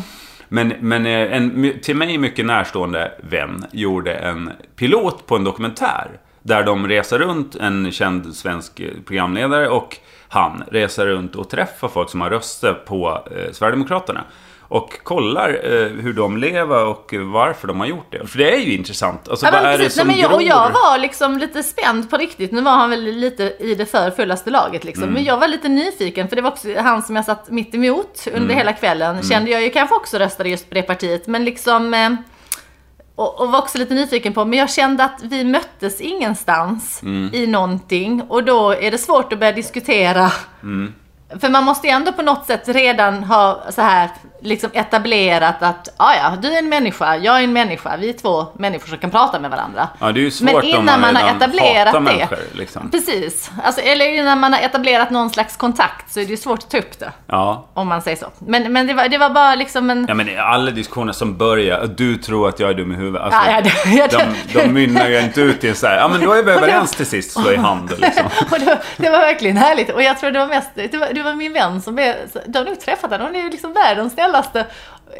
[0.48, 6.08] Men, men eh, en till mig mycket närstående vän gjorde en pilot på en dokumentär.
[6.42, 9.96] Där de reser runt, en känd svensk programledare och
[10.28, 14.24] han reser runt och träffar folk som har röstat på eh, Sverigedemokraterna.
[14.60, 18.26] Och kollar eh, hur de lever och varför de har gjort det.
[18.26, 19.28] För det är ju intressant.
[19.28, 22.16] Alltså Ja, vad är det som Nej, jag, och jag var liksom lite spänd på
[22.16, 22.52] riktigt.
[22.52, 25.02] Nu var han väl lite i det för fullaste laget liksom.
[25.02, 25.14] Mm.
[25.14, 28.22] Men jag var lite nyfiken för det var också han som jag satt mitt emot
[28.26, 28.56] under Mm.
[28.56, 29.22] hela kvällen.
[29.22, 31.26] Kände jag ju kanske också röstade just på det partiet.
[31.26, 31.94] Men liksom...
[31.94, 32.10] Eh,
[33.20, 37.30] och, och var också lite nyfiken på, men jag kände att vi möttes ingenstans Mm.
[37.34, 38.22] i någonting.
[38.28, 40.32] Och då är det svårt att börja diskutera.
[40.62, 40.94] Mm.
[41.40, 44.08] För man måste ju ändå på något sätt redan ha så här
[44.42, 48.12] liksom etablerat att ja, ja, du är en människa, jag är en människa, vi är
[48.12, 49.88] två människor som kan prata med varandra.
[50.00, 52.00] Ja, det är ju svårt Men innan man man har etablerat det.
[52.00, 52.38] människor.
[52.52, 52.90] Liksom.
[52.90, 56.58] Precis, alltså, eller innan man har etablerat någon slags kontakt så är det ju svårt
[56.58, 57.12] att ta upp det.
[57.26, 57.66] Ja.
[57.74, 58.26] Om man säger så.
[58.38, 60.04] Men, men det, var, det var bara liksom en...
[60.08, 63.22] Ja men alla diskussioner som börjar, du tror att jag är dum i huvudet.
[63.22, 65.86] Alltså, Ja, ja, det- ja, det- de, de mynnar ju inte ut i en så
[65.86, 68.26] här, ja men då är vi överens till sist, slå i hand liksom.
[68.50, 69.90] Och det, var, det var verkligen härligt.
[69.90, 72.58] Och jag tror det var mest, det var, det var min vän som är, du
[72.58, 74.66] har nog träffat henne, hon är ju liksom världens snällaste.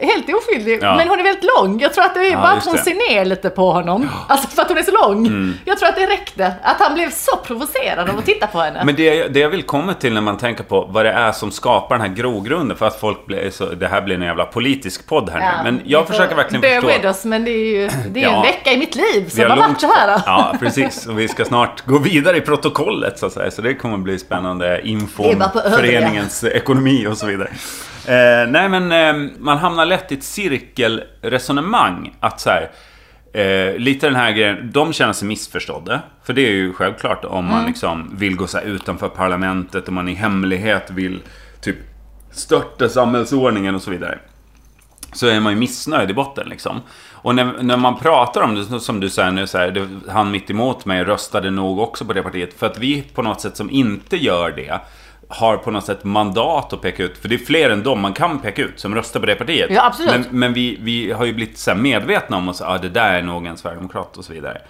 [0.01, 0.97] Helt oskyldig, Ja.
[0.97, 1.81] men hon är väldigt lång.
[1.81, 2.81] Jag tror att det är Ja, bara att hon det.
[2.91, 2.99] Mm.
[3.09, 4.09] ser ner lite på honom.
[4.29, 5.53] Alltså för att hon är så lång.
[5.65, 6.55] Jag tror att det räckte.
[6.63, 8.83] Att han blev så provocerad av att titta på henne.
[8.85, 11.51] Men det, det jag vill komma till när man tänker på vad det är som
[11.51, 15.07] skapar den här grogrunden för att folk blir så, det här blir en jävla politisk
[15.07, 15.71] podd här nu.
[15.71, 16.87] Men jag försöker verkligen förstå.
[16.87, 18.37] with us, men det är ju det är Ja.
[18.37, 20.21] en vecka i mitt liv som har varit så här.
[20.27, 21.07] Ja, precis.
[21.07, 23.51] Och vi ska snart gå vidare i protokollet så att säga.
[23.51, 25.45] Så det kommer bli spännande info om
[25.77, 27.49] föreningens ekonomi och så vidare.
[28.07, 32.15] Eh, nej, men eh, man hamnar lätt i ett cirkelresonemang.
[32.21, 32.71] Att så här,
[33.33, 36.01] eh, lite den här grejen, de känner sig missförstådda.
[36.25, 39.95] För det är ju självklart om man liksom vill gå så här utanför parlamentet, om
[39.95, 41.23] man i hemlighet vill
[41.61, 41.77] typ
[42.31, 44.19] störta samhällsordningen och så vidare
[45.13, 46.81] så är man ju missnöjd i botten liksom.
[47.13, 50.31] Och när, när man pratar om det, som du säger nu, så här, det, han
[50.31, 52.55] mitt emot mig röstade nog också på det partiet.
[52.59, 54.81] För att vi på något sätt som inte gör det,
[55.31, 57.19] har på något sätt mandat att peka ut.
[57.19, 59.71] För det är fler än dem man kan peka ut som röstar på det partiet.
[59.71, 60.11] Ja, absolut.
[60.13, 63.23] Men, men vi, vi har ju blivit så medvetna om att ah, det där är
[63.23, 64.61] nog en sverigedemokrat och så vidare.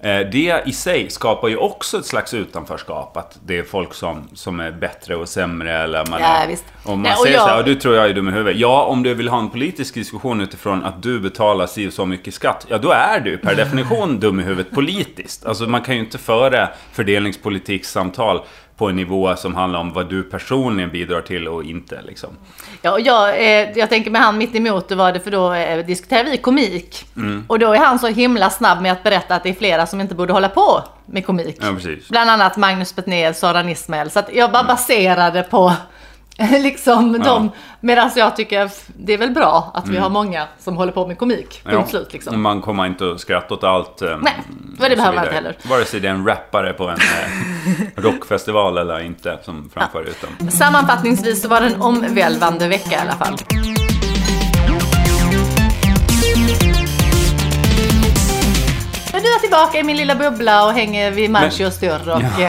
[0.00, 3.16] Eh, Det i sig skapar ju också ett slags utanförskap.
[3.16, 5.78] Att det är folk som, som är bättre och sämre.
[5.82, 6.64] Eller man Ja, är, visst.
[6.84, 8.60] Om man Nej, säger jag- så här, "Ja, du tror jag är dum i huvudet.
[8.60, 12.06] Ja, om du vill ha en politisk diskussion utifrån att du betalar si och så
[12.06, 12.66] mycket skatt.
[12.68, 15.46] Ja, då är du per definition dum i huvudet politiskt.
[15.46, 18.44] Alltså man kan ju inte föra fördelningspolitikssamtal
[18.76, 22.30] på en nivå som handlar om vad du personligen bidrar till och inte liksom.
[22.82, 25.86] Ja, och jag, eh, jag tänker med han mitt emot, var det för då eh,
[25.86, 27.06] diskuterar vi komik.
[27.16, 27.44] Mm.
[27.48, 30.00] Och då är han så himla snabb med att berätta att det är flera som
[30.00, 31.56] inte borde hålla på med komik.
[31.60, 31.76] Ja.
[32.10, 34.10] Bland annat Magnus Betnér, Soran Ismail.
[34.10, 35.72] Så jag bara baserade på
[36.60, 40.92] liksom de, medan jag tycker det är väl bra att vi har många som håller
[40.92, 41.48] på med komik.
[41.48, 41.80] Punkt Mm.
[41.80, 42.42] Ja, slut liksom.
[42.42, 44.02] Man kommer inte att skratta åt allt.
[44.02, 44.34] eh, Nej,
[44.80, 45.56] för det behöver man inte heller.
[45.62, 50.50] Vare sig det är en rappare på en eh, rockfestival eller inte som framför utan.
[50.50, 53.36] Sammanfattningsvis så var det en omvälvande vecka i alla fall.
[59.12, 62.46] Men du är tillbaka i min lilla bubbla och hänger vid Marcios dörr och Ja,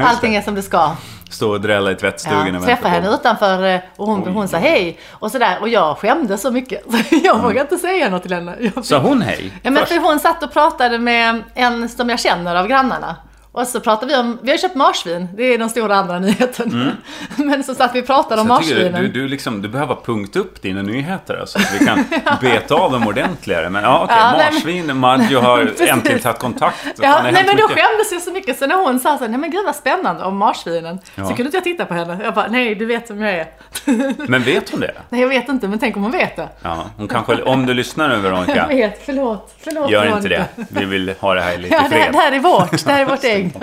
[0.00, 0.90] eh, allting är som det ska.
[1.30, 4.32] Stå och drälla i tvättstugan Ja, och träffa vänta henne utanför eh, och hon, Oj.
[4.32, 8.08] hon sa hej och sådär och jag skämdes så mycket så jag vågade inte säga
[8.10, 8.56] något till henne.
[8.74, 9.52] Jag Sa hon hej?
[9.62, 13.16] Ja, men för hon satt och pratade med en som jag känner av grannarna.
[13.52, 16.92] Och så pratade vi om, vi har köpt marsvin, det är den stora andra nyheten.
[17.36, 18.56] Men så satt vi och pratade om Mm.
[18.56, 19.02] Marsvinen.
[19.02, 22.04] du, du, liksom, du behöver punkt upp dina nyheter alltså, så att vi kan
[22.40, 23.70] beta av dem ordentligare.
[23.70, 26.76] Men ja, okej, Ja, nej, men- marsvin, Maggio har äntligen tagit kontakt.
[27.02, 27.66] Ja, nej men då mycket.
[27.84, 30.36] skämdes jag så mycket så när hon sa så nej men gud vad spännande om
[30.36, 30.98] marsvinen.
[31.14, 31.22] Ja.
[31.24, 32.18] Så kunde inte jag titta på henne.
[32.24, 33.46] Jag bara, nej du vet vem jag är.
[34.28, 34.92] Men vet hon det?
[35.08, 36.48] nej jag vet inte, men tänk om hon vet det.
[36.62, 39.54] Ja, hon kanske, om du lyssnar nu Jag Veronica, vet, förlåt.
[39.64, 40.44] förlåt gör inte det.
[40.68, 43.00] Vi vill ha det här lite Ja, det, här, det här är vårt, det här
[43.00, 43.54] är vårt eget.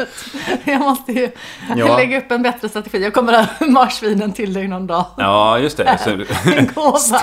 [0.64, 1.30] Jag måste ju
[1.76, 1.98] Ja.
[1.98, 3.04] lägga upp en bättre strategi.
[3.04, 5.06] Jag kommer ha marsvinen till dig någon dag.
[5.18, 5.98] Ja, just det.
[6.04, 7.22] Så En gåva.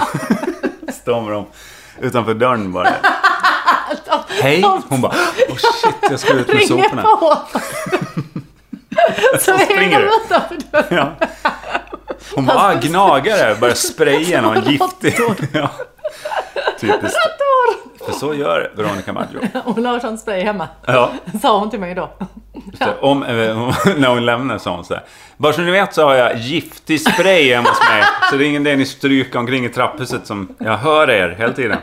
[0.92, 1.46] står de
[2.00, 2.88] utanför dörren bara.
[4.42, 4.64] Hej!
[4.88, 5.12] Hon bara,
[5.48, 7.02] oh shit, jag ska ut med soporna.
[7.02, 7.36] på.
[9.40, 10.10] Så springer du.
[10.96, 11.12] Ja.
[12.34, 15.14] Hon bara, ah, gnagare, börjar spraya någon giftig.
[15.52, 15.70] Ja.
[16.80, 17.18] Typiskt.
[18.06, 19.40] För så gör Veronica Maggio.
[19.64, 20.68] Hon har sån spray hemma.
[20.86, 22.10] Ja, Sa hon till mig då.
[23.00, 23.28] om, eh,
[23.96, 25.02] när hon lämnar sa hon så här.
[25.36, 28.02] Bara så ni vet så har jag giftig spray hemma hos mig.
[28.30, 31.52] Så det är ingen idé ni stryker omkring i trapphuset som jag hör er hela
[31.52, 31.78] tiden.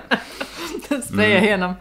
[1.08, 1.74] Spraya igenom.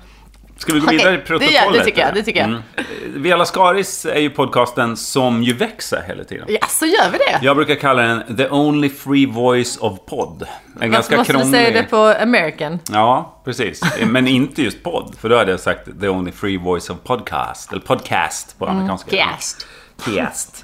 [0.61, 1.55] Ska vi gå vidare i det protokollet?
[1.65, 2.49] gör- det tycker jag, det tycker jag.
[2.49, 2.63] Mm.
[3.07, 6.47] Vela Skaris är ju podcasten som ju växer hela tiden.
[6.49, 7.39] Ja, så gör vi det.
[7.43, 10.43] Jag brukar kalla den The Only Free Voice of Pod.
[10.43, 11.61] En Varför ganska måste krånglig...
[11.61, 12.79] du säga det på American?
[12.93, 13.81] Ja, precis.
[14.07, 15.15] Men inte just podd.
[15.21, 17.73] För då hade jag sagt The Only Free Voice of Podcast.
[17.73, 19.11] Eller podcast på amerikanska.
[19.11, 19.31] Cast.
[19.37, 19.67] Cast.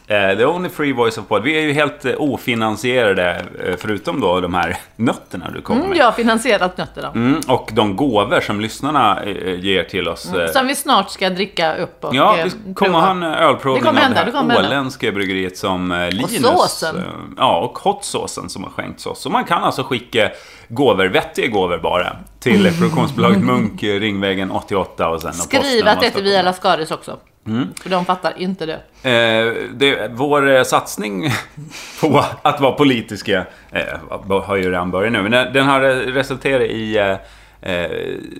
[0.07, 1.43] Eh, the Only Free Voice of Pod.
[1.43, 5.91] Vi är ju helt eh, ofinansierade, eh, förutom då de här nötterna du kommer Mm,
[5.91, 5.99] med.
[5.99, 7.09] jag har finansierat nötterna.
[7.15, 9.25] Mm, och de gåvor som lyssnarna
[9.59, 10.33] ger till oss.
[10.33, 13.89] eh, Som vi snart ska dricka upp och Ja, vi kommer ha en ölprovning Det
[13.89, 14.69] kommer av hända, det det här hända.
[14.69, 16.43] åländska bryggeriet som Linus...
[16.43, 16.97] såsen.
[16.97, 17.03] eh,
[17.37, 19.21] Ja, och hotsåsen som har skänkts oss.
[19.21, 20.31] Så man kan alltså skicka
[20.69, 26.07] gåvor, vettiga gåvor bara, till produktionsbolaget Munk, Ringvägen 88 och sen och Skriv att det
[26.07, 27.17] heter Via Lascaris också.
[27.47, 27.69] Mm.
[27.83, 29.11] För de fattar inte det.
[29.11, 31.31] Eh, det, vår eh, satsning
[32.01, 35.23] på att vara politiska eh, har ju redan börjat nu.
[35.23, 37.91] Men den, har eh, resulterat i eh, eh,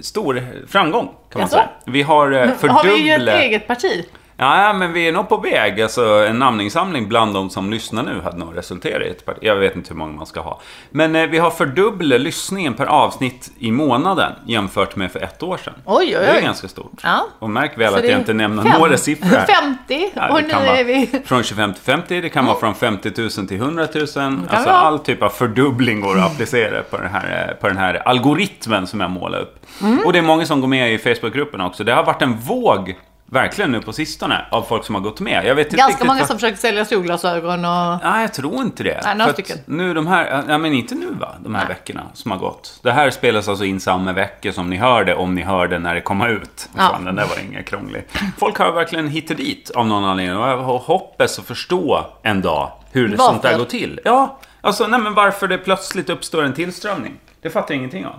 [0.01, 1.55] stor framgång, kan man Jaså?
[1.57, 1.69] säga.
[1.85, 3.41] Vi har eh, Har vi ju ett fördubblat...
[3.41, 4.05] eget parti?
[4.39, 5.81] Ja, men vi är nog på väg.
[5.83, 9.39] Alltså, en namninsamling bland de som lyssnar nu hade nog resulterat i ett parti.
[9.43, 10.61] Jag vet inte hur många man ska ha.
[10.91, 15.57] Men eh, vi har fördubblat lyssningen per avsnitt i månaden jämfört med för ett år
[15.65, 15.75] sedan.
[15.85, 16.43] Oj, oj, Det är oj.
[16.43, 17.01] ganska stort.
[17.03, 17.27] Ja.
[17.39, 19.47] Och märk väl Så att jag inte nämner fem- några siffror här.
[19.47, 21.11] 50 Ja, och nu är vi...
[21.25, 24.03] Från 25 till 50, det kan vara från 50 000 till 100 000.
[24.03, 28.09] Alltså all typ av fördubbling går att applicera på den här, eh, på den här
[28.09, 29.67] algoritmen som jag målar upp.
[29.83, 29.99] Mm.
[30.07, 31.85] Och det är många som går med i Facebookgruppen också.
[31.85, 32.95] Det har varit en våg,
[33.31, 35.45] verkligen nu på sistone, av folk som har gått med.
[35.47, 37.99] Jag vet inte Ganska många vad- som försöker sälja solglasögon och...
[38.05, 39.01] Nej, jag tror inte det.
[39.05, 39.59] Nej, några För stycken.
[39.67, 42.81] Nu de här, ja men inte nu va, de här veckorna som har gått.
[42.83, 46.01] Det här spelas alltså in samma vecka som ni hörde, om ni hörde när det
[46.01, 46.69] kom ut.
[46.77, 46.83] Ja.
[46.83, 48.05] Fan, den där var ingen krånglig.
[48.39, 50.37] Folk har verkligen hit och dit av någon anledning.
[50.37, 53.33] Och jag hoppas att förstå en dag hur det Varför?
[53.33, 54.01] sånt där går till.
[54.05, 57.13] Ja, alltså nej men varför det plötsligt uppstår en tillströmning.
[57.43, 58.15] Det fattar jag ingenting av.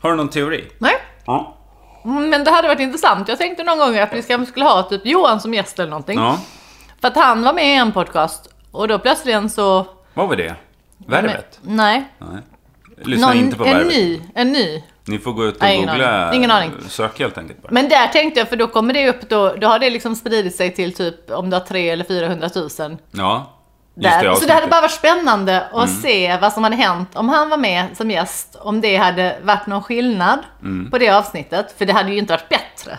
[0.00, 0.64] Har du någon teori?
[0.78, 0.92] Nej.
[1.26, 1.53] Ja.
[2.04, 3.28] Men det hade varit intressant.
[3.28, 6.18] Jag tänkte någon gång att vi ska- skulle ha typ Johan som gäst eller någonting.
[6.18, 6.38] Ja,
[7.00, 9.86] För att han var med i en podcast och då plötsligen så...
[10.14, 10.54] vad var det?
[11.06, 11.58] Värvet?
[11.62, 12.04] Nej.
[12.18, 12.42] Nej.
[13.04, 13.92] Lyssna inte på en Värvet.
[13.92, 14.20] ny.
[14.34, 14.82] En ny.
[15.06, 16.24] Ni får gå ut och Nej, ingen googla.
[16.26, 16.36] aning.
[16.38, 16.72] Ingen aning.
[16.88, 17.68] Sök helt enkelt bara.
[17.72, 20.56] Men där tänkte jag, för då kommer det upp, då, då har det liksom spridit
[20.56, 22.96] sig till typ om du har 300 eller 400 000.
[23.10, 23.50] Ja.
[23.94, 24.34] Där.
[24.34, 26.02] så det hade bara varit spännande att Mm.
[26.02, 28.56] se vad som hade hänt om han var med som gäst.
[28.60, 30.90] Om det hade varit någon skillnad Mm.
[30.90, 31.74] på det avsnittet.
[31.78, 32.98] För det hade ju inte varit bättre.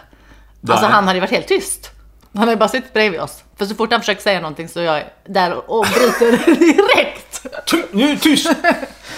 [0.69, 0.93] Alltså Nej.
[0.93, 1.91] han hade ju varit helt tyst.
[2.33, 3.43] Han hade bara suttit bredvid oss.
[3.57, 7.45] För så fort han försöker säga någonting så är jag där och bryter direkt.
[7.91, 8.51] Nu tyst!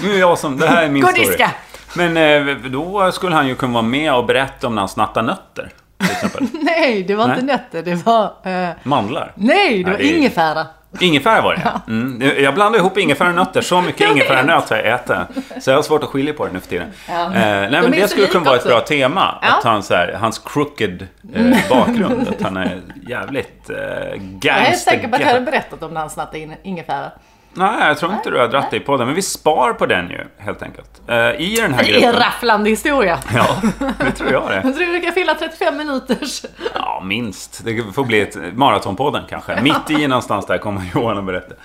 [0.01, 0.57] Nu är jag som...
[0.57, 1.25] Det här är min Gå story.
[1.27, 1.51] diska.
[1.95, 5.21] Men eh, då skulle han ju kunna vara med och berätta om när han snattar
[5.21, 5.71] nötter.
[5.97, 6.47] Till exempel.
[6.61, 7.45] Nej, det var inte Nej.
[7.45, 7.83] nötter.
[7.83, 8.33] Det var...
[8.43, 9.31] Eh, Mandlar.
[9.35, 10.67] nej, det var Nej, ingefära.
[10.99, 12.43] Ingefära var det mm.
[12.43, 13.61] Jag blandar ihop ingefära och nötter.
[13.61, 15.63] Så mycket ingefäranöt har jag ätit.
[15.63, 16.87] Så jag har svårt att skilja på det nu för tiden.
[17.09, 17.25] Ja.
[17.25, 19.39] Eh, nej, De men det skulle kunna vara ett bra tema.
[19.41, 19.57] Ja.
[19.57, 22.27] Att han så här, hans crooked eh, bakgrund.
[22.27, 23.75] Att han är jävligt eh,
[24.19, 24.49] gangster.
[24.49, 27.11] Jag är säker på att jag hade berättat om när han snattade in ingefära.
[27.57, 29.05] Nej, jag tror inte du har dratt dig på den.
[29.07, 31.01] Men vi spar på den ju, helt enkelt.
[31.07, 32.19] Eh, I den här Det är en gruppen.
[32.19, 33.19] rafflande historia.
[33.35, 33.47] Ja,
[33.99, 34.61] det tror jag det.
[34.63, 36.45] Jag tror vi kan fylla 35 minuters.
[36.73, 37.61] Ja, minst.
[37.65, 39.61] Det får bli ett maratonpodden kanske.
[39.61, 41.55] Mitt i någonstans där kommer Johan att berätta.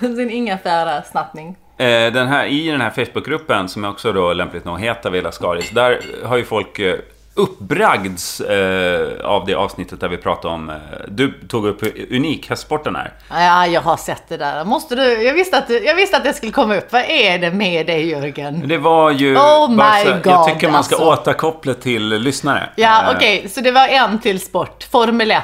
[0.00, 1.56] Sin ingefära-snattning.
[1.78, 5.70] Eh, Den här, I den här Facebookgruppen, som också då lämpligt nog heter Vela Skaris,
[5.70, 6.94] där har ju folk eh,
[7.38, 10.70] uppbragds eh, av det avsnittet där vi pratade om...
[10.70, 10.76] Eh,
[11.08, 13.12] du tog upp hur unik hästsporten är.
[13.30, 14.64] Ja, jag har sett det där.
[14.64, 16.92] Måste du, jag, visste att, jag visste att det skulle komma upp.
[16.92, 18.68] Vad är det med dig Jörgen?
[18.68, 19.36] Det var ju...
[19.36, 21.10] Oh my så- God, jag tycker man ska alltså.
[21.10, 22.68] återkoppla till lyssnare.
[22.76, 23.48] Ja, Eh, okej.
[23.48, 24.86] Så det var en till sport.
[24.92, 25.42] Formel 1.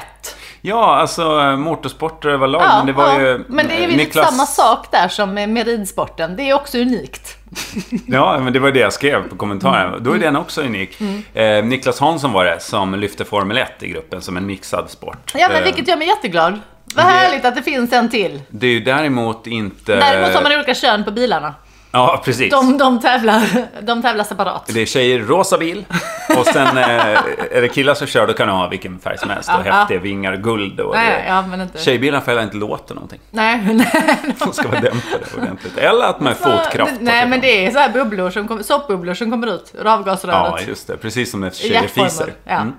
[0.65, 2.61] Ja, alltså eh, motorsporter överlag.
[2.61, 3.21] Ja, men det var ja.
[3.21, 3.43] ju...
[3.47, 6.35] men det är ju Niklas- samma sak där som med, ridsporten.
[6.35, 7.37] Det är också unikt.
[8.07, 10.03] Ja, men det var det jag skrev på kommentaren.
[10.03, 11.01] Då är den också unik.
[11.01, 11.23] Mm.
[11.33, 15.31] Eh, Niklas Hansson var det som lyfte Formel 1 i gruppen som en mixad sport.
[15.35, 16.59] Ja, men Eh, vilket gör mig jätteglad.
[16.95, 18.41] Vad härligt att det finns en till.
[18.49, 19.95] Det är ju däremot inte...
[19.95, 21.53] Däremot har man olika kön på bilarna.
[21.95, 22.51] Ja, precis.
[22.51, 23.41] De, de, tävlar,
[23.81, 24.69] de tävlar separat.
[24.73, 25.85] Det är tjejer rosa bil
[26.37, 26.99] och sen eh,
[27.51, 29.49] är det killar som kör, då kan du ha vilken färg som helst.
[29.49, 30.95] Och Ja, häftiga vingar, guld och...
[30.95, 31.77] Nej, ja, men inte.
[31.83, 33.19] Tjejbilar får heller inte låta någonting.
[33.31, 34.17] Nej, nej.
[34.39, 35.77] De ska vara dämpade ordentligt.
[35.77, 36.91] Eller att man är fotkraft.
[36.99, 39.93] Nej, men det är så här bubblor som kommer, soppbubblor som kommer ut ur Ja,
[39.93, 40.67] avgasröret.
[40.67, 40.97] just det.
[40.97, 42.33] Precis som när tjejer fiser.
[42.45, 42.51] ja.
[42.55, 42.73] Mm.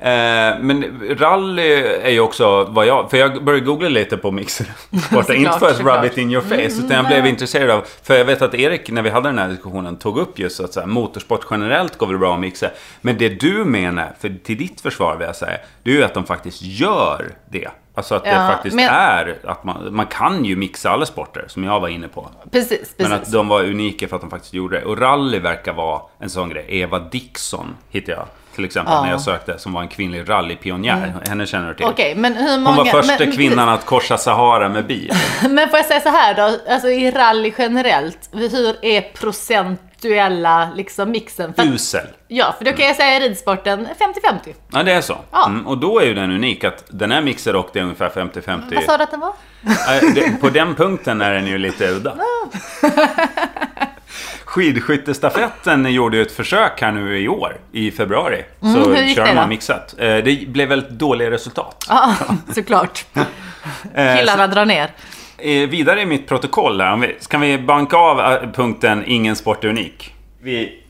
[0.00, 3.10] Eh, men rally är ju också vad jag...
[3.10, 4.66] För jag började googla lite på mixer.
[5.14, 7.84] Borta, inte för att rub it in your face, utan jag blev intresserad av...
[8.02, 10.72] För jag vet att Erik, när vi hade den här diskussionen, tog upp just att
[10.72, 12.70] så här, motorsport generellt går väl bra att mixa.
[13.00, 16.14] Men det du menar, för till ditt försvar vill jag säga, det är ju att
[16.14, 17.68] de faktiskt gör det.
[17.96, 21.44] Alltså att det Ja, faktiskt men- är att man, man kan ju mixa alla sporter,
[21.48, 22.28] som jag var inne på.
[22.52, 22.94] Precis, precis.
[22.98, 24.84] Men att de var unika för att de faktiskt gjorde det.
[24.84, 26.64] Och rally verkar vara en sån grej.
[26.68, 28.98] Eva Dixon hittade jag till exempel Ja.
[28.98, 29.06] Mm.
[29.06, 29.58] när jag sökte.
[29.58, 31.14] Som var en kvinnlig rallypionjär.
[31.28, 31.86] Henne känner du till.
[31.86, 32.76] Okej, men hur många...
[32.76, 35.12] Hon var första men, kvinnan att korsa Sahara med bil.
[35.50, 41.10] Men får jag säga så här då, alltså i rally generellt, hur är procentuella liksom
[41.10, 41.54] mixen?
[41.54, 42.06] För, Usel.
[42.28, 43.88] ja, för då kan jag säga i ridsporten
[44.24, 44.54] 50-50.
[44.72, 45.16] Ja, det är så.
[45.30, 45.46] Ja.
[45.46, 48.08] Mm, och då är ju den unik att den är mixad och det är ungefär
[48.08, 48.74] 50-50.
[48.74, 50.40] Vad sa du att den var?
[50.40, 52.14] På den punkten är den ju lite udda.
[54.54, 58.44] Skidskyttestafetten gjorde ju ett försök här nu i år, i februari.
[58.60, 59.94] Så Mm, hur gick kör det man mixat.
[59.98, 61.84] Eh, Det blev väldigt dåliga resultat.
[61.88, 62.14] Ja,
[62.54, 63.04] såklart.
[63.94, 64.90] Eh, Killarna drar ner.
[65.38, 69.68] Eh, vidare i mitt protokoll här, vi, kan vi banka av punkten Ingen sport är
[69.68, 70.14] unik?
[70.42, 70.82] Vi...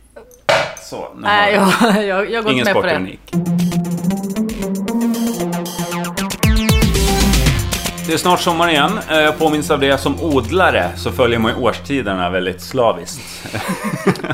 [0.82, 1.54] Så, nu har vi.
[1.96, 2.96] jag, jag, jag går Ingen med på sport är det.
[2.96, 3.20] unik.
[8.14, 8.98] Det är snart sommar igen.
[9.10, 13.20] Eh, Jag påminns av det som odlare så följer man ju årstiderna väldigt slaviskt.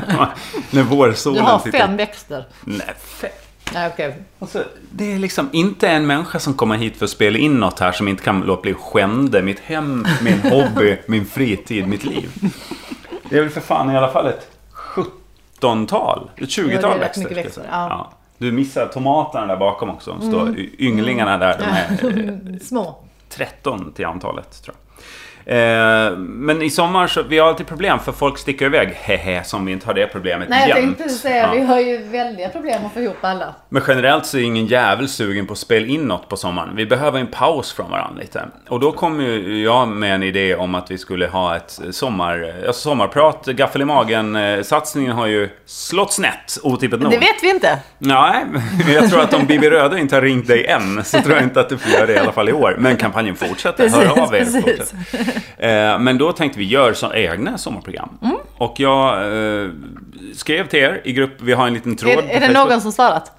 [0.07, 0.27] När
[0.71, 1.79] Du vårsolen har sitter...
[1.79, 2.45] fem växter.
[2.63, 3.29] Nej, fem.
[3.73, 4.15] Nej, okej.
[4.39, 7.79] Alltså, det är liksom inte en människa som kommer hit för att spela in något
[7.79, 9.41] här som inte kan låta bli skände.
[9.41, 12.29] Mitt hem, min hobby, min fritid, mitt liv.
[13.29, 16.93] Det är väl för fan i alla fall ett 17-tal, ett 20-tal Ja, det är
[16.93, 17.35] rätt växter.
[17.35, 17.67] växter, säga.
[17.71, 18.11] ja.
[18.37, 20.11] Du missar tomaterna där bakom också.
[20.19, 22.19] De står, Ynglingarna där, de är
[22.53, 23.03] eh, Små.
[23.31, 24.90] 13 till antalet tror jag.
[25.45, 28.89] Eh, men i sommar så, vi har alltid problem för folk sticker iväg.
[28.95, 31.51] Hehe, som vi inte har det problemet Nej, jag tänkte säga, Ja.
[31.53, 33.55] vi har ju väldiga problem att få ihop alla.
[33.69, 36.75] Men generellt så är ingen jävel sugen på att spela in något på sommaren.
[36.75, 38.45] Vi behöver en paus från varandra lite.
[38.69, 42.53] Och då kom ju jag med en idé om att vi skulle ha ett sommar,
[42.67, 44.35] alltså sommarprat, gaffel i magen.
[44.35, 47.11] Eh, Satsningen har ju slått snett, otippat nog.
[47.11, 47.79] Det vet vi inte.
[47.97, 48.45] Nej,
[48.93, 51.59] jag tror att om Bibi Röde inte har ringt dig än så tror jag inte
[51.59, 52.75] att du får göra det i alla fall i år.
[52.79, 53.89] Men kampanjen fortsätter.
[53.89, 54.39] Hör Precis, av er.
[54.39, 54.93] precis.
[55.57, 58.09] Eh, Men då tänkte vi göra så egna sommarprogram.
[58.21, 58.35] Mm.
[58.57, 59.13] Och jag
[59.63, 59.69] eh,
[60.35, 62.69] skrev till er i grupp, vi har en liten tråd Är, är det Facebook.
[62.69, 63.31] någon som svarat?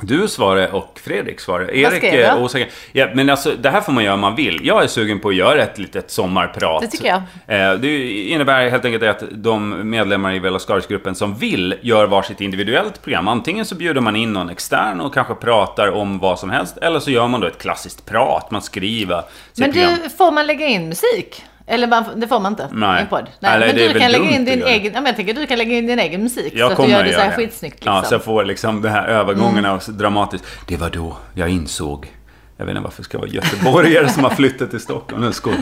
[0.00, 1.78] Du svarade och Fredrik svarade.
[1.78, 2.72] Erik är osäker.
[2.92, 4.60] Ja, men alltså, det här får man göra om man vill.
[4.66, 6.80] Jag är sugen på att göra ett litet sommarprat.
[6.82, 7.06] Det tycker
[7.46, 7.70] jag.
[7.72, 13.02] Eh, Det innebär helt enkelt att de medlemmar i Velascaris-gruppen som vill gör varsitt individuellt
[13.02, 13.28] program.
[13.28, 16.76] Antingen så bjuder man in någon extern och kanske pratar om vad som helst.
[16.78, 18.50] Eller så gör man då ett klassiskt prat.
[18.50, 19.22] Man skriver
[19.56, 19.94] Men program.
[20.02, 21.42] du, får man lägga in musik?
[21.72, 22.68] Eller man, det får man inte?
[22.72, 22.98] Nej.
[22.98, 23.28] I en podd?
[23.40, 23.54] Nej.
[23.54, 25.58] Eller men du kan lägga in din att egen, ja, men jag tänker du kan
[25.58, 26.52] lägga in din egen musik.
[26.56, 27.92] Jag så att kommer du gör att det så här skitsnyggt liksom.
[27.92, 30.46] Ja, så jag får liksom den här övergångarna så dramatiskt.
[30.66, 32.12] Det var då jag insåg.
[32.56, 35.22] Jag vet inte varför det ska vara göteborgare som har flyttat till Stockholm.
[35.22, 35.54] Nu skål.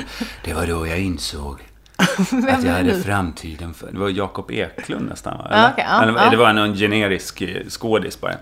[0.44, 1.58] Det var då jag insåg.
[2.48, 3.92] Att jag hade framtiden för...
[3.92, 5.46] Det var Jakob Eklund nästan va?
[5.50, 5.62] Eller?
[5.62, 6.30] Ja, okej, ja, Eller ja.
[6.30, 8.34] det var någon generisk eh, skådis bara.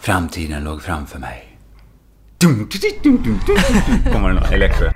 [0.00, 1.58] Framtiden låg framför mig.
[4.12, 4.88] Kommer det någon elektro.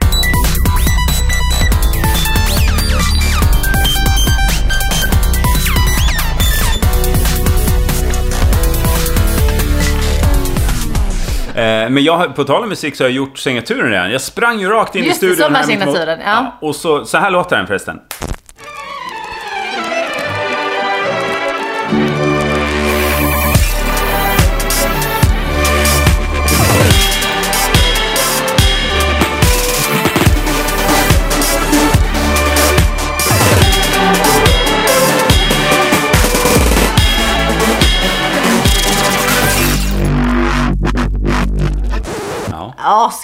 [11.55, 14.11] Men jag, på tal om musik så har jag gjort signaturen redan.
[14.13, 15.53] Jag sprang ju rakt in Just i studion.
[15.53, 15.85] det, mitt emot.
[15.97, 16.59] sommarsignaturen, ja.
[16.61, 18.01] Och så, så här låter den förresten.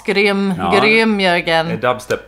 [0.09, 0.79] Asgrym, Ja.
[0.81, 1.79] grym Det är Jörgen.
[1.79, 2.19] dubstep.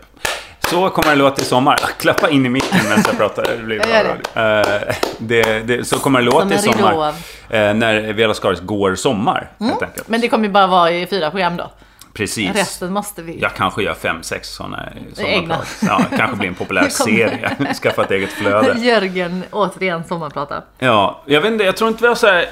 [0.59, 1.79] Så kommer det låta i sommar.
[1.99, 3.43] Klappa in i micken medan jag pratar.
[3.57, 4.43] Det blir bra.
[4.43, 7.13] Eh, det, det, så kommer det låta i sommar.
[7.49, 10.07] Eh, när Vela Skaris går sommar, helt enkelt.
[10.07, 11.71] Men det kommer ju bara vara i fyra program då.
[12.13, 12.55] Precis.
[12.55, 13.39] Resten måste vi...
[13.39, 15.61] Jag kanske gör fem, sex sådana Egna.
[15.81, 17.73] Ja, kanske blir en populär serie.
[17.81, 18.79] Skaffa ett eget flöde.
[18.79, 20.63] Jörgen, återigen sommarprata.
[20.79, 22.47] Ja, jag vet inte, jag tror inte vi har så här eh,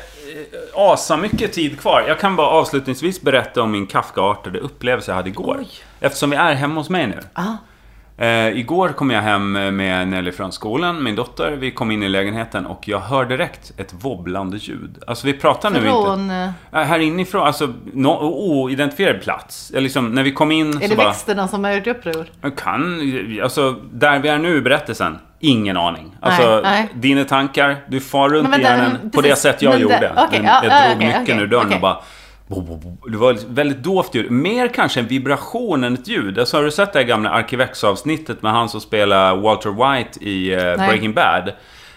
[0.76, 2.04] asa mycket tid kvar.
[2.08, 5.58] Jag kan bara avslutningsvis berätta om min Kafka-artade upplevelse jag hade igår.
[5.60, 5.69] Oj.
[6.00, 7.19] Eftersom vi är hemma hos mig nu.
[7.34, 7.54] Ah.
[8.21, 11.51] Eh, igår kom jag hem med Nelly från skolan, min dotter.
[11.51, 14.97] Vi kom in i lägenheten och jag hör direkt ett wobblande ljud.
[15.08, 15.89] Alltså vi pratar nu inte...
[15.89, 16.29] Från...
[16.32, 19.71] eh, Ja, Här inifrån, alltså no, oidentifierad plats.
[19.73, 21.08] Jag Liksom, när vi kom in Är så det bara...
[21.08, 22.25] växterna som har gjort uppror?
[22.41, 22.99] Jag kan,
[23.43, 26.15] alltså där vi är nu i berättelsen, ingen aning.
[26.21, 26.89] Alltså, Nej, nej.
[26.93, 30.12] dina tankar, du far runt i hjärnan på det sätt jag men det- gjorde.
[30.32, 31.75] Men ja, jag ja, drog okej, nyckeln okej, ur dörren okej.
[31.75, 31.97] och bara...
[33.12, 34.31] Det var väldigt dovt ljud.
[34.31, 36.39] Mer kanske en vibration än ett ljud.
[36.39, 40.53] Alltså, har du sett det här gamla Arkivex-avsnittet med han som spelar Walter White i
[40.53, 41.51] eh, Breaking Bad?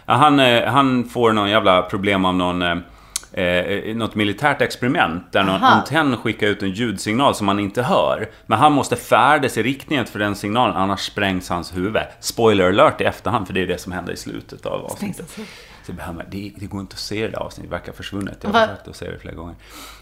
[0.07, 2.63] Han, eh, han får någon jävla problem av någon...
[2.63, 2.77] eh,
[3.35, 5.67] Eh, något militärt experiment där någon Aha.
[5.67, 8.31] antenn skickar ut en ljudsignal som man inte hör.
[8.47, 12.03] Men han måste färdas i riktningen för den signalen, annars sprängs hans huvud.
[12.21, 15.39] Spoiler alert i efterhand, för det är det som händer i slutet av avsnittet.
[15.87, 18.39] Så bara, men det, det går inte att se det avsnittet, det verkar försvunnet.
[18.43, 19.55] Jag har Va- försökt att se det flera gånger.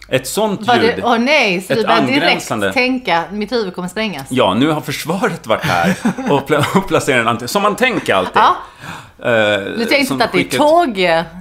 [0.09, 1.01] Ett sånt Var ljud.
[1.05, 4.27] åh nej, så Ett du börjar direkt angränsande- tänka mitt huvud kommer sprängas.
[4.31, 5.97] Ja, nu har försvaret varit här
[6.31, 7.49] och, pla- och placerat en antenn.
[7.49, 8.33] Som man tänker alltid.
[8.43, 8.57] Ja.
[9.19, 10.95] Eh, Du tänkte inte att det är tåg,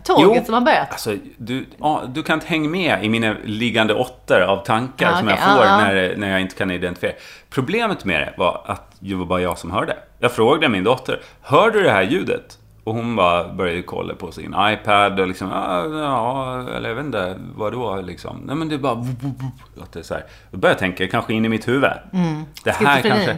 [0.04, 0.46] tåget Jo.
[0.46, 0.92] som har börjat?
[0.92, 5.18] Alltså, du, ja, du kan inte hänga med i mina liggande åttor av tankar Ja,
[5.18, 5.40] som okej.
[5.46, 5.78] jag får ja.
[5.78, 7.14] När, när jag inte kan identifiera.
[7.50, 9.98] Problemet med det var att det var bara jag som hörde.
[10.20, 12.58] Jag frågade min dotter, hör du det här ljudet?
[12.84, 17.06] Och hon bara började kolla på sin iPad och liksom, "Ah, ja, eller jag vet
[17.06, 18.42] inte, vadå liksom?
[18.46, 19.06] Nej men det är bara,
[19.82, 20.24] att det är så här.
[20.52, 21.90] Då började jag tänka, kanske in i mitt huvud.
[22.64, 23.38] Det här kanske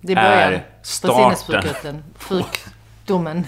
[0.00, 2.02] Det är starten.
[2.18, 3.46] Sjukdomen.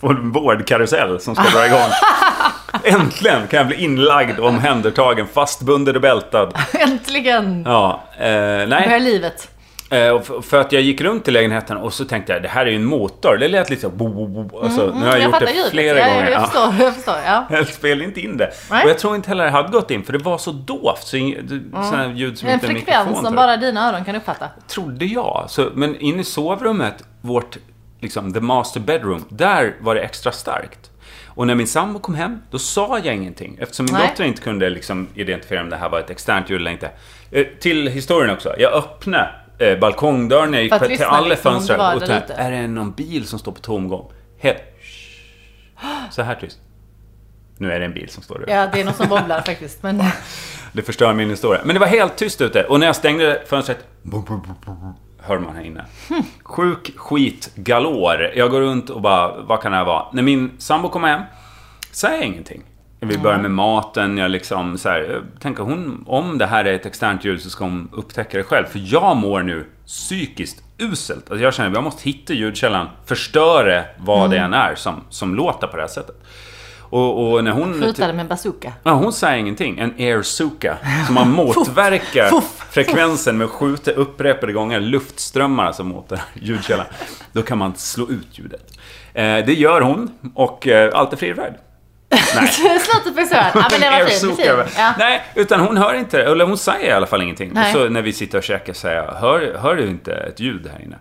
[0.00, 1.90] på en vårdkarusell som ska dra igång.
[2.84, 6.52] Äntligen kan jag bli inlagd och omhändertagen, fastbunden och bältad.
[6.80, 9.00] Äntligen Ja, eh, börjar nej.
[9.00, 9.50] livet.
[9.92, 12.70] Eh, för att jag gick runt i lägenheten och så tänkte jag, det här är
[12.70, 13.36] ju en motor.
[13.36, 14.60] Det lät lite så bo, bo, bo.
[14.62, 15.70] Alltså, nu har jag, gjort fattar det ljudet.
[15.70, 16.30] flera ja, gånger.
[16.30, 16.46] Jag Ja.
[16.46, 17.16] förstår, jag förstår.
[17.26, 17.46] Ja.
[17.50, 18.50] Jag spelade inte in det.
[18.70, 18.84] Nej.
[18.84, 21.02] Och jag tror inte heller det hade gått in, för det var så dovt.
[21.06, 24.48] Så här ljud som En inte en frekvens mikrofon som bara dina öron kan uppfatta.
[24.68, 25.46] Trodde jag.
[25.48, 27.56] Så, men in i sovrummet, vårt,
[28.00, 30.90] liksom, the master bedroom, där var det extra starkt.
[31.26, 33.58] Och när min sambo kom hem, då sa jag ingenting.
[33.60, 34.08] Eftersom min Nej.
[34.08, 36.90] dotter inte kunde liksom, identifiera om det här var ett externt ljud eller inte.
[37.32, 38.54] Eh, till historien också.
[38.58, 41.78] Jag öppnade eh, balkongdörren, jag gick För att till lyssna alla liksom, om fönster det
[41.78, 42.42] var och där tänkte, ute.
[42.42, 44.12] är det någon bil som står på tomgång?
[44.38, 44.58] Helt...
[46.10, 46.58] Så här tyst.
[47.58, 48.54] Nu är det en bil som står där.
[48.54, 49.82] Ja, det är något som bobblar faktiskt.
[49.82, 50.02] Men
[50.72, 51.60] Det förstör min historia.
[51.64, 52.64] Men det var helt tyst ute.
[52.64, 53.78] Och när jag stängde fönstret...
[55.22, 55.84] Hörde man här inne.
[56.42, 58.32] Sjuk skit galore.
[58.34, 60.06] Jag går runt och bara, vad kan det här vara?
[60.12, 61.22] När min sambo kommer hem,
[61.92, 62.62] säger jag ingenting.
[63.02, 66.86] Vi börjar med maten, jag liksom så här, tänker hon, om det här är ett
[66.86, 68.66] externt ljud så ska hon upptäcka det själv.
[68.66, 71.30] För jag mår nu psykiskt uselt.
[71.30, 75.34] Alltså jag känner att jag måste hitta ljudkällan, förstöra vad det än är som, som
[75.34, 76.16] låter på det här sättet.
[76.80, 77.82] Och, och när hon...
[77.82, 78.72] skjutade med en bazooka.
[78.82, 79.78] Ja, hon säger ingenting.
[79.78, 80.76] En airsuka.
[81.06, 86.28] Som man motverkar Fuff, frekvensen med att skjuta upprepade gånger luftströmmar som mot den här
[86.34, 86.86] ljudkällan.
[87.32, 88.78] Då kan man slå ut ljudet.
[89.14, 91.36] Eh, det gör hon och eh, allt är frid.
[92.30, 93.50] Slutet på här.
[93.54, 94.40] Ja, men det var fint.
[94.78, 94.92] Ja.
[94.98, 97.50] Nej, utan hon hör inte, eller hon säger i alla fall ingenting.
[97.54, 97.74] Nej.
[97.74, 100.70] Och så när vi sitter och käkar säger jag, hör, hör du inte ett ljud
[100.72, 100.96] här inne?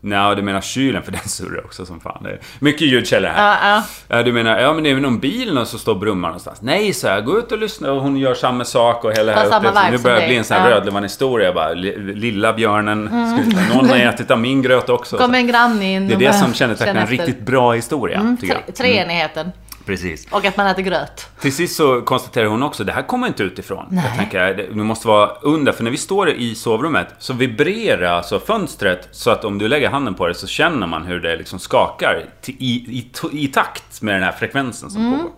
[0.00, 2.22] Nej, du menar kylen, för den surrar också som fan.
[2.22, 3.58] Det är mycket ljudkällor här.
[3.72, 4.22] Ja, ja.
[4.22, 6.62] Du menar, ja men det är väl någon bil som står och brummar någonstans?
[6.62, 9.46] Nej, så jag, gå ut och lyssna och hon gör samma sak och hela här
[9.46, 9.90] upplevelsen.
[9.92, 10.76] Nu börjar det bli en sån här Ja.
[10.76, 11.72] Rödluvan-historia bara.
[11.72, 15.16] Li- Lilla björnen, ska- någon har ätit av min gröt också.
[15.16, 18.54] Kom en granne in det är det bara som kännetecknar en riktigt bra historia, tycker
[18.54, 18.74] Tre, jag.
[18.76, 19.52] treenigheten.
[19.88, 20.26] Precis.
[20.30, 21.28] Och att man äter gröt.
[21.40, 24.00] Till sist så konstaterar hon också, det här kommer inte utifrån.
[24.04, 28.40] Jag tänker, det måste vara under, för när vi står i sovrummet så vibrerar alltså
[28.40, 31.58] fönstret så att om du lägger handen på det så känner man hur det liksom
[31.58, 35.30] skakar i, i, i takt med den här frekvensen som pågår.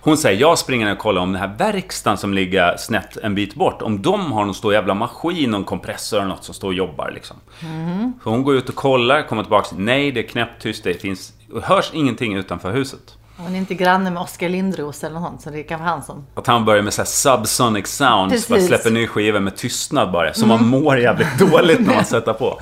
[0.00, 3.34] Hon säger, jag springer ner och kollar om den här verkstaden som ligger snett en
[3.34, 6.68] bit bort, om de har någon stor jävla maskin, någon kompressor eller något som står
[6.68, 7.36] och jobbar liksom.
[8.24, 11.32] Så hon går ut och kollar, kommer tillbaka, nej det är knäpptyst, det finns,
[11.62, 13.17] hörs ingenting utanför huset.
[13.40, 16.02] Hon är inte granne med Oskar Lindros eller något sånt, så det kan vara han
[16.02, 16.26] som...
[16.34, 18.48] Att han börjar med så här subsonic sounds, Precis.
[18.48, 20.34] bara släpper ny skiva med tystnad bara.
[20.34, 22.60] Så man mår jävligt dåligt när man sätter på.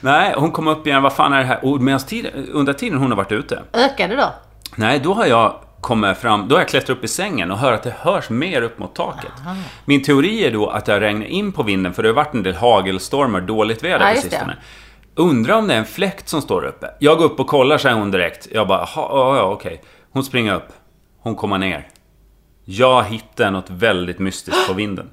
[0.00, 1.64] Nej, hon kom upp igen, vad fan är det här?
[1.64, 3.62] Och medan tiden, under tiden hon har varit ute.
[3.72, 4.32] Ökade då?
[4.76, 7.72] Nej, då har jag kommer fram, då har jag klättrat upp i sängen och hör
[7.72, 9.30] att det hörs mer upp mot taket.
[9.84, 12.34] Min teori är då att det har regnat in på vinden, för det har varit
[12.34, 14.56] en del hagelstormar, dåligt väder Ja, på sistone.
[15.14, 16.86] Undrar om det är en fläkt som står uppe.
[16.98, 18.48] Jag går upp och kollar, säger hon direkt.
[18.52, 19.82] Jag bara, "Jaha, ja, ja, okej.
[20.12, 20.68] Hon springer upp.
[21.20, 21.88] Hon kommer ner.
[22.64, 25.10] Jag hittar något väldigt mystiskt på vinden.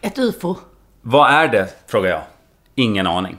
[0.00, 0.56] Ett ufo.
[1.02, 1.68] Vad är det?
[1.86, 2.22] Frågar jag.
[2.74, 3.36] Ingen aning.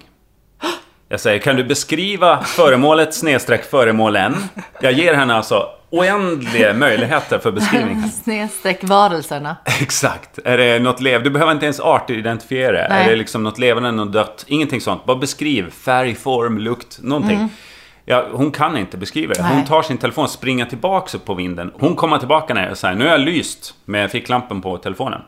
[1.10, 4.36] Jag säger, kan du beskriva föremålet snedstreck föremålen?
[4.82, 8.10] Jag ger henne alltså oändliga möjligheter för beskrivning.
[8.24, 9.58] Snedstreck varelserna.
[9.82, 10.40] Exakt.
[10.46, 11.24] Är det något lev?
[11.24, 12.88] Du behöver inte ens artidentifiera.
[12.90, 13.06] Nej.
[13.06, 14.46] Är det liksom något levande, något dött?
[14.48, 15.06] Ingenting sånt.
[15.06, 17.50] Bara beskriv färg, form, lukt, någonting.
[18.06, 19.42] Ja, hon kan inte beskriva det.
[19.42, 19.66] Hon Mm.
[19.66, 21.72] Tar sin telefon, springer tillbaka upp på vinden.
[21.80, 25.22] Hon kommer tillbaka när jag säger, nu har jag lyst med ficklampan på telefonen.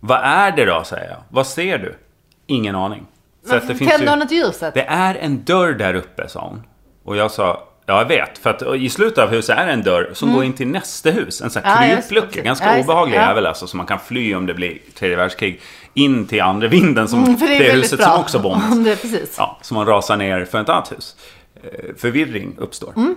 [0.00, 1.18] Vad är det då, säger jag.
[1.28, 1.98] Vad ser du?
[2.46, 3.06] Ingen aning.
[3.46, 4.74] Så Tände hon ett ljuset?
[4.74, 6.62] Det är en dörr där uppe, sa hon.
[7.04, 8.38] Och jag sa, ja jag vet.
[8.38, 11.10] För att i slutet av huset är det en dörr som går in till nästa
[11.10, 11.40] hus.
[11.40, 11.90] En sån här Mm.
[11.90, 12.42] Ja, kryplucka.
[12.42, 13.20] Ganska Ja, obehaglig Ja.
[13.28, 13.66] jävel alltså.
[13.66, 15.60] Så man kan fly om det blir tredje världskrig.
[15.94, 18.08] In till andra vinden som Mm, det det, huset bra.
[18.08, 18.98] som också bombas.
[19.38, 21.16] Ja, så man rasar ner för ett annat hus.
[21.62, 22.92] Eh, Förvirring uppstår.
[22.96, 23.14] Mm.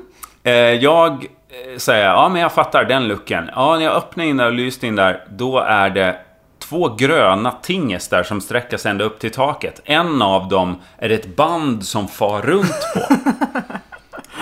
[0.81, 3.49] Jag eh, säger, ja men jag fattar den luckan.
[3.55, 6.17] Ja, när jag öppnar in där och lyste in där, då är det
[6.59, 9.81] två gröna tinges där som sträcker sig ända upp till taket.
[9.85, 13.15] En av dem är ett band som far runt på.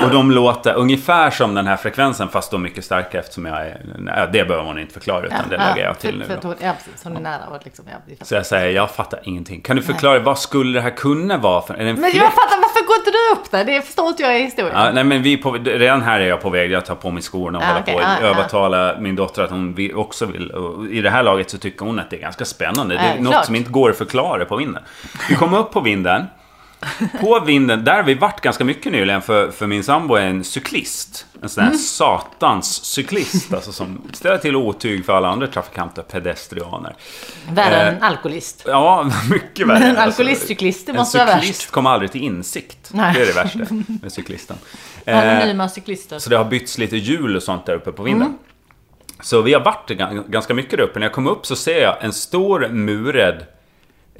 [0.03, 3.81] Och de låter ungefär som den här frekvensen fast då mycket starkare eftersom jag är...
[3.99, 6.37] Nej, det behöver man inte förklara utan det lägger jag till för, nu för, då.
[6.37, 7.03] att hon- Ja, precis.
[7.03, 7.47] Hon är nära.
[7.47, 8.25] Och liksom, ja.
[8.25, 9.61] Så jag säger, jag fattar ingenting.
[9.61, 11.73] Kan du förklara, vad skulle det här kunna vara för...
[11.73, 12.15] Är det en Men fläkt?
[12.17, 13.65] jag fattar, varför går inte du upp där?
[13.65, 14.73] Det förstår inte jag i historien.
[14.75, 16.71] Ja, nej men vi på, redan här är jag på väg.
[16.71, 17.93] Jag tar på mig skorna och Ja, håller okej.
[17.93, 18.33] på att Ja, ja.
[18.35, 20.51] övertala min dotter att hon också vill.
[20.91, 22.95] I det här laget så tycker hon att det är ganska spännande.
[22.95, 23.45] Det är Ja, något klart.
[23.45, 24.83] som inte går att förklara på vinden.
[25.29, 26.25] Vi kom upp på vinden.
[27.21, 30.43] På vinden, där har vi varit ganska mycket nyligen för, för min sambo är en
[30.43, 31.25] cyklist.
[31.43, 31.79] En sån här Mm.
[31.81, 33.53] satans cyklist.
[33.53, 36.95] Alltså som ställer till otyg för alla andra trafikanter, pedestrianer.
[37.51, 38.63] Värre Eh, än alkoholist.
[38.67, 39.79] Ja, mycket värre.
[39.79, 41.41] Men en Alltså, alkoholistcyklist, det en måste vara värst.
[41.41, 42.89] cyklist kommer aldrig till insikt.
[42.93, 43.13] Nej.
[43.15, 43.59] Det är det värsta
[44.01, 44.57] med cyklisten.
[45.05, 46.19] Eh, Anonyma cyklister.
[46.19, 48.27] så det har bytts lite hjul och sånt där uppe på vinden.
[48.27, 48.37] Mm.
[49.21, 50.99] Så vi har varit gan- ganska mycket där uppe.
[50.99, 53.43] När jag kom upp så ser jag en stor murad eh,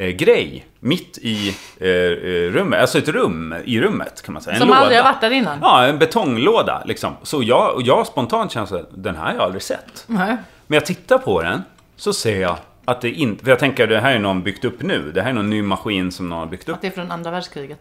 [0.07, 2.81] grej mitt i eh, eh, rummet.
[2.81, 4.53] Alltså ett rum i rummet kan man säga.
[4.53, 4.79] En Som låda.
[4.79, 5.57] aldrig har varit där innan.
[5.61, 7.13] Ja, en betonglåda liksom.
[7.23, 10.03] Så jag, och jag spontant känner här, den här har jag aldrig sett.
[10.07, 10.37] Nej.
[10.67, 11.63] Men jag tittar på den,
[11.95, 13.43] så ser jag att det inte...
[13.43, 15.11] För jag tänker, det här är någon byggt upp nu.
[15.11, 16.75] Det här är någon ny maskin som någon har byggt upp.
[16.75, 17.79] Att det är från andra världskriget.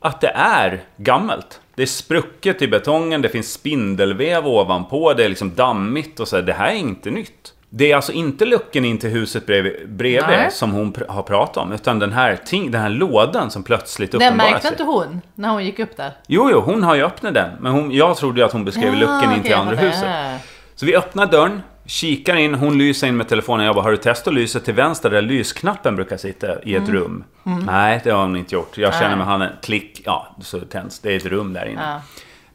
[0.00, 1.60] Att det är gammalt.
[1.74, 6.36] Det är sprucket i betongen, det finns spindelväv ovanpå, det är liksom dammigt och så.
[6.36, 6.42] här.
[6.42, 7.54] Det här är inte nytt.
[7.74, 10.50] Det är alltså inte luckan in till huset bredvid, bredvid Nej.
[10.50, 14.12] som hon pr- har pratat om, utan den här, ting, den här lådan som plötsligt
[14.12, 14.70] Den uppenbarar märkte sig.
[14.74, 16.12] inte hon när hon gick upp där.
[16.26, 17.50] Jo, jo, hon har ju öppnat den.
[17.60, 20.04] Men hon, jag trodde ju att hon beskrev luckan in okej, till andra huset.
[20.06, 20.38] Ja.
[20.74, 23.66] Så vi öppnar dörren, kikar in, hon lyser in med telefonen.
[23.66, 26.94] Jag bara, har du testat lysa till vänster där lysknappen brukar sitta i ett Mm.
[27.00, 27.24] rum?
[27.66, 28.78] Nej, det har hon inte gjort.
[28.78, 31.00] Jag känner med handen, klick, ja, så tänds.
[31.00, 31.82] Det är ett rum där inne.
[31.82, 32.00] Ja.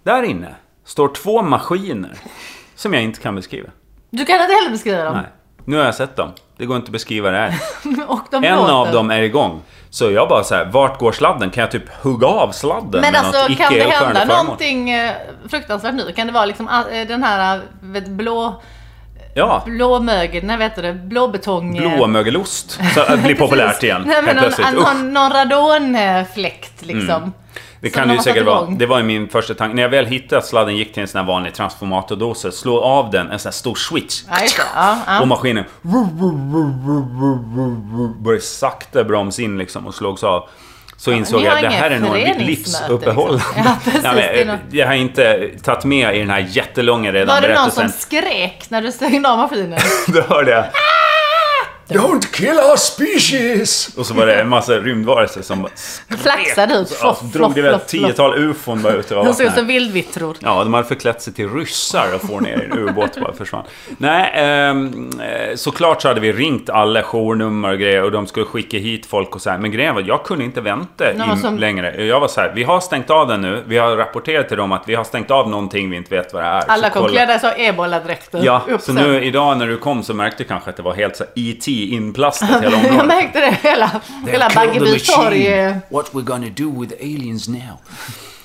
[0.03, 0.55] Där inne
[0.85, 2.13] står två maskiner
[2.75, 3.69] som jag inte kan beskriva.
[4.09, 5.13] Du kan inte heller beskriva dem.
[5.13, 5.25] Nej.
[5.65, 6.31] Nu har jag sett dem.
[6.57, 7.53] Det går inte att beskriva det här.
[8.31, 8.73] De En låter.
[8.73, 9.61] av dem är igång.
[9.89, 11.49] Så jag bara så här, vart går sladden?
[11.49, 15.11] Kan jag typ hugga av sladden Men alltså kan det hända någonting eh,
[15.49, 16.11] fruktansvärt nu?
[16.15, 18.61] Kan det vara liksom ah, eh, den här eh, vet, blå,
[19.35, 21.77] Ja, blåmögel, nej vet du det, blåbetong...
[21.77, 22.79] blåmögelost.
[22.95, 24.03] Så det blir populärt igen.
[24.05, 27.33] Nej men någon, någon, någon radonfläkt liksom.
[27.81, 28.65] Det kan de det ju säkert vara.
[28.65, 29.75] Det var min första tanke.
[29.75, 33.11] När jag väl hittade att sladden gick till en sån här vanlig transformatordosa, slå av
[33.11, 34.21] den, en sån här stor switch.
[34.75, 35.19] Ja, det.
[35.21, 35.63] Och maskinen
[38.19, 40.49] började sakta bromsa in liksom och slogs av.
[40.97, 43.43] Så insåg jag att det här är nog föreningsmöte, livsuppehållande.
[43.85, 44.01] liksom.
[44.03, 47.55] Ja, det men, jag har inte tagit med i den här jättelånga redan Var det
[47.55, 49.79] någon som skrek när du stängde av maskinen?
[50.07, 50.65] Då hörde jag
[51.89, 53.89] Don't kill our species!
[53.97, 55.67] Och så var det en massa rymdvarelser som
[56.21, 56.89] Flaxade ut.
[56.91, 58.07] Ja, Floff, drog det väl floff, ett floff.
[58.07, 60.35] tiotal ufon bara ut De såg ut som vildvittror.
[60.39, 63.33] Ja, de hade förklätt sig till ryssar och får ner i en ubåt och bara
[63.33, 63.63] försvann.
[63.97, 68.45] Nej, ehm, eh, såklart så hade vi ringt alla journummer och grejer och de skulle
[68.45, 69.57] skicka hit folk och så här.
[69.57, 72.05] Men grejen var, jag kunde inte vänta in som- längre.
[72.05, 73.63] Jag var så här, vi har stängt av den nu.
[73.67, 76.43] Vi har rapporterat till dem att vi har stängt av någonting vi inte vet vad
[76.43, 76.63] det är.
[76.67, 78.41] Alla Så kom klädda i så ebola-dräkter.
[78.43, 81.15] Ja, så nu idag när du kom så märkte du kanske att det var helt
[81.15, 81.76] så här E.T.
[81.85, 83.07] inplastat hela Jag området.
[83.07, 83.69] märkte det.
[83.69, 85.49] Hela, hela Baggeby torg.
[85.89, 87.77] What we're gonna do with aliens now?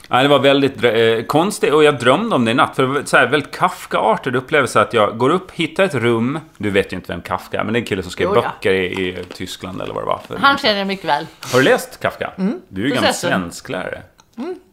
[0.08, 2.76] Ja, det var väldigt eh, konstigt och jag drömde om det i natt.
[2.76, 6.38] För det var så här, väldigt Kafka-artad upplevelse att jag går upp, hittar ett rum.
[6.58, 8.36] Du vet ju inte vem Kafka är, men det är en kille som skrev Jo,
[8.36, 8.42] ja.
[8.42, 10.20] böcker i, i Tyskland eller vad det var.
[10.28, 10.36] För.
[10.36, 11.26] Han känner jag mycket väl.
[11.52, 12.30] Har du läst Kafka?
[12.68, 14.02] Du är ju gammal svensklärare.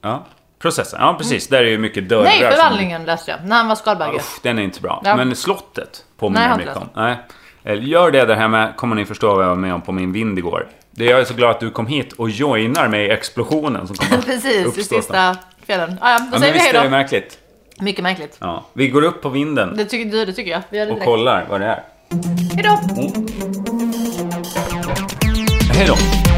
[0.01, 0.25] Ja.
[0.61, 1.47] Processen, ja precis.
[1.47, 2.23] Där är ju mycket dörrar.
[2.23, 3.39] Nej, som- förvandlingen läste jag.
[3.45, 4.15] När han var skalbagge.
[4.17, 5.01] Usch, den är inte bra.
[5.05, 5.15] Ja.
[5.15, 7.03] Men slottet påminner Nej, jag har mycket inte om.
[7.03, 7.17] Nej.
[7.63, 10.37] Gör det där hemma kommer ni förstå vad jag var med om på min vind
[10.39, 10.67] igår.
[10.91, 13.95] Det jag är så glad att du kom hit och joinar mig i explosionen som
[13.95, 15.35] kommer Precis, i sista
[15.65, 15.95] kvällen.
[16.01, 16.89] Ah, ja, då Ja, säger vi hej är det då.
[16.89, 17.37] märkligt?
[17.79, 18.37] Mycket märkligt.
[18.39, 18.65] Ja.
[18.73, 20.61] Vi går upp på vinden Det tycker du, det tycker jag.
[20.69, 21.83] Vi gör det och kollar vad det är.
[22.55, 22.79] Hej då!
[25.73, 26.28] Hej då!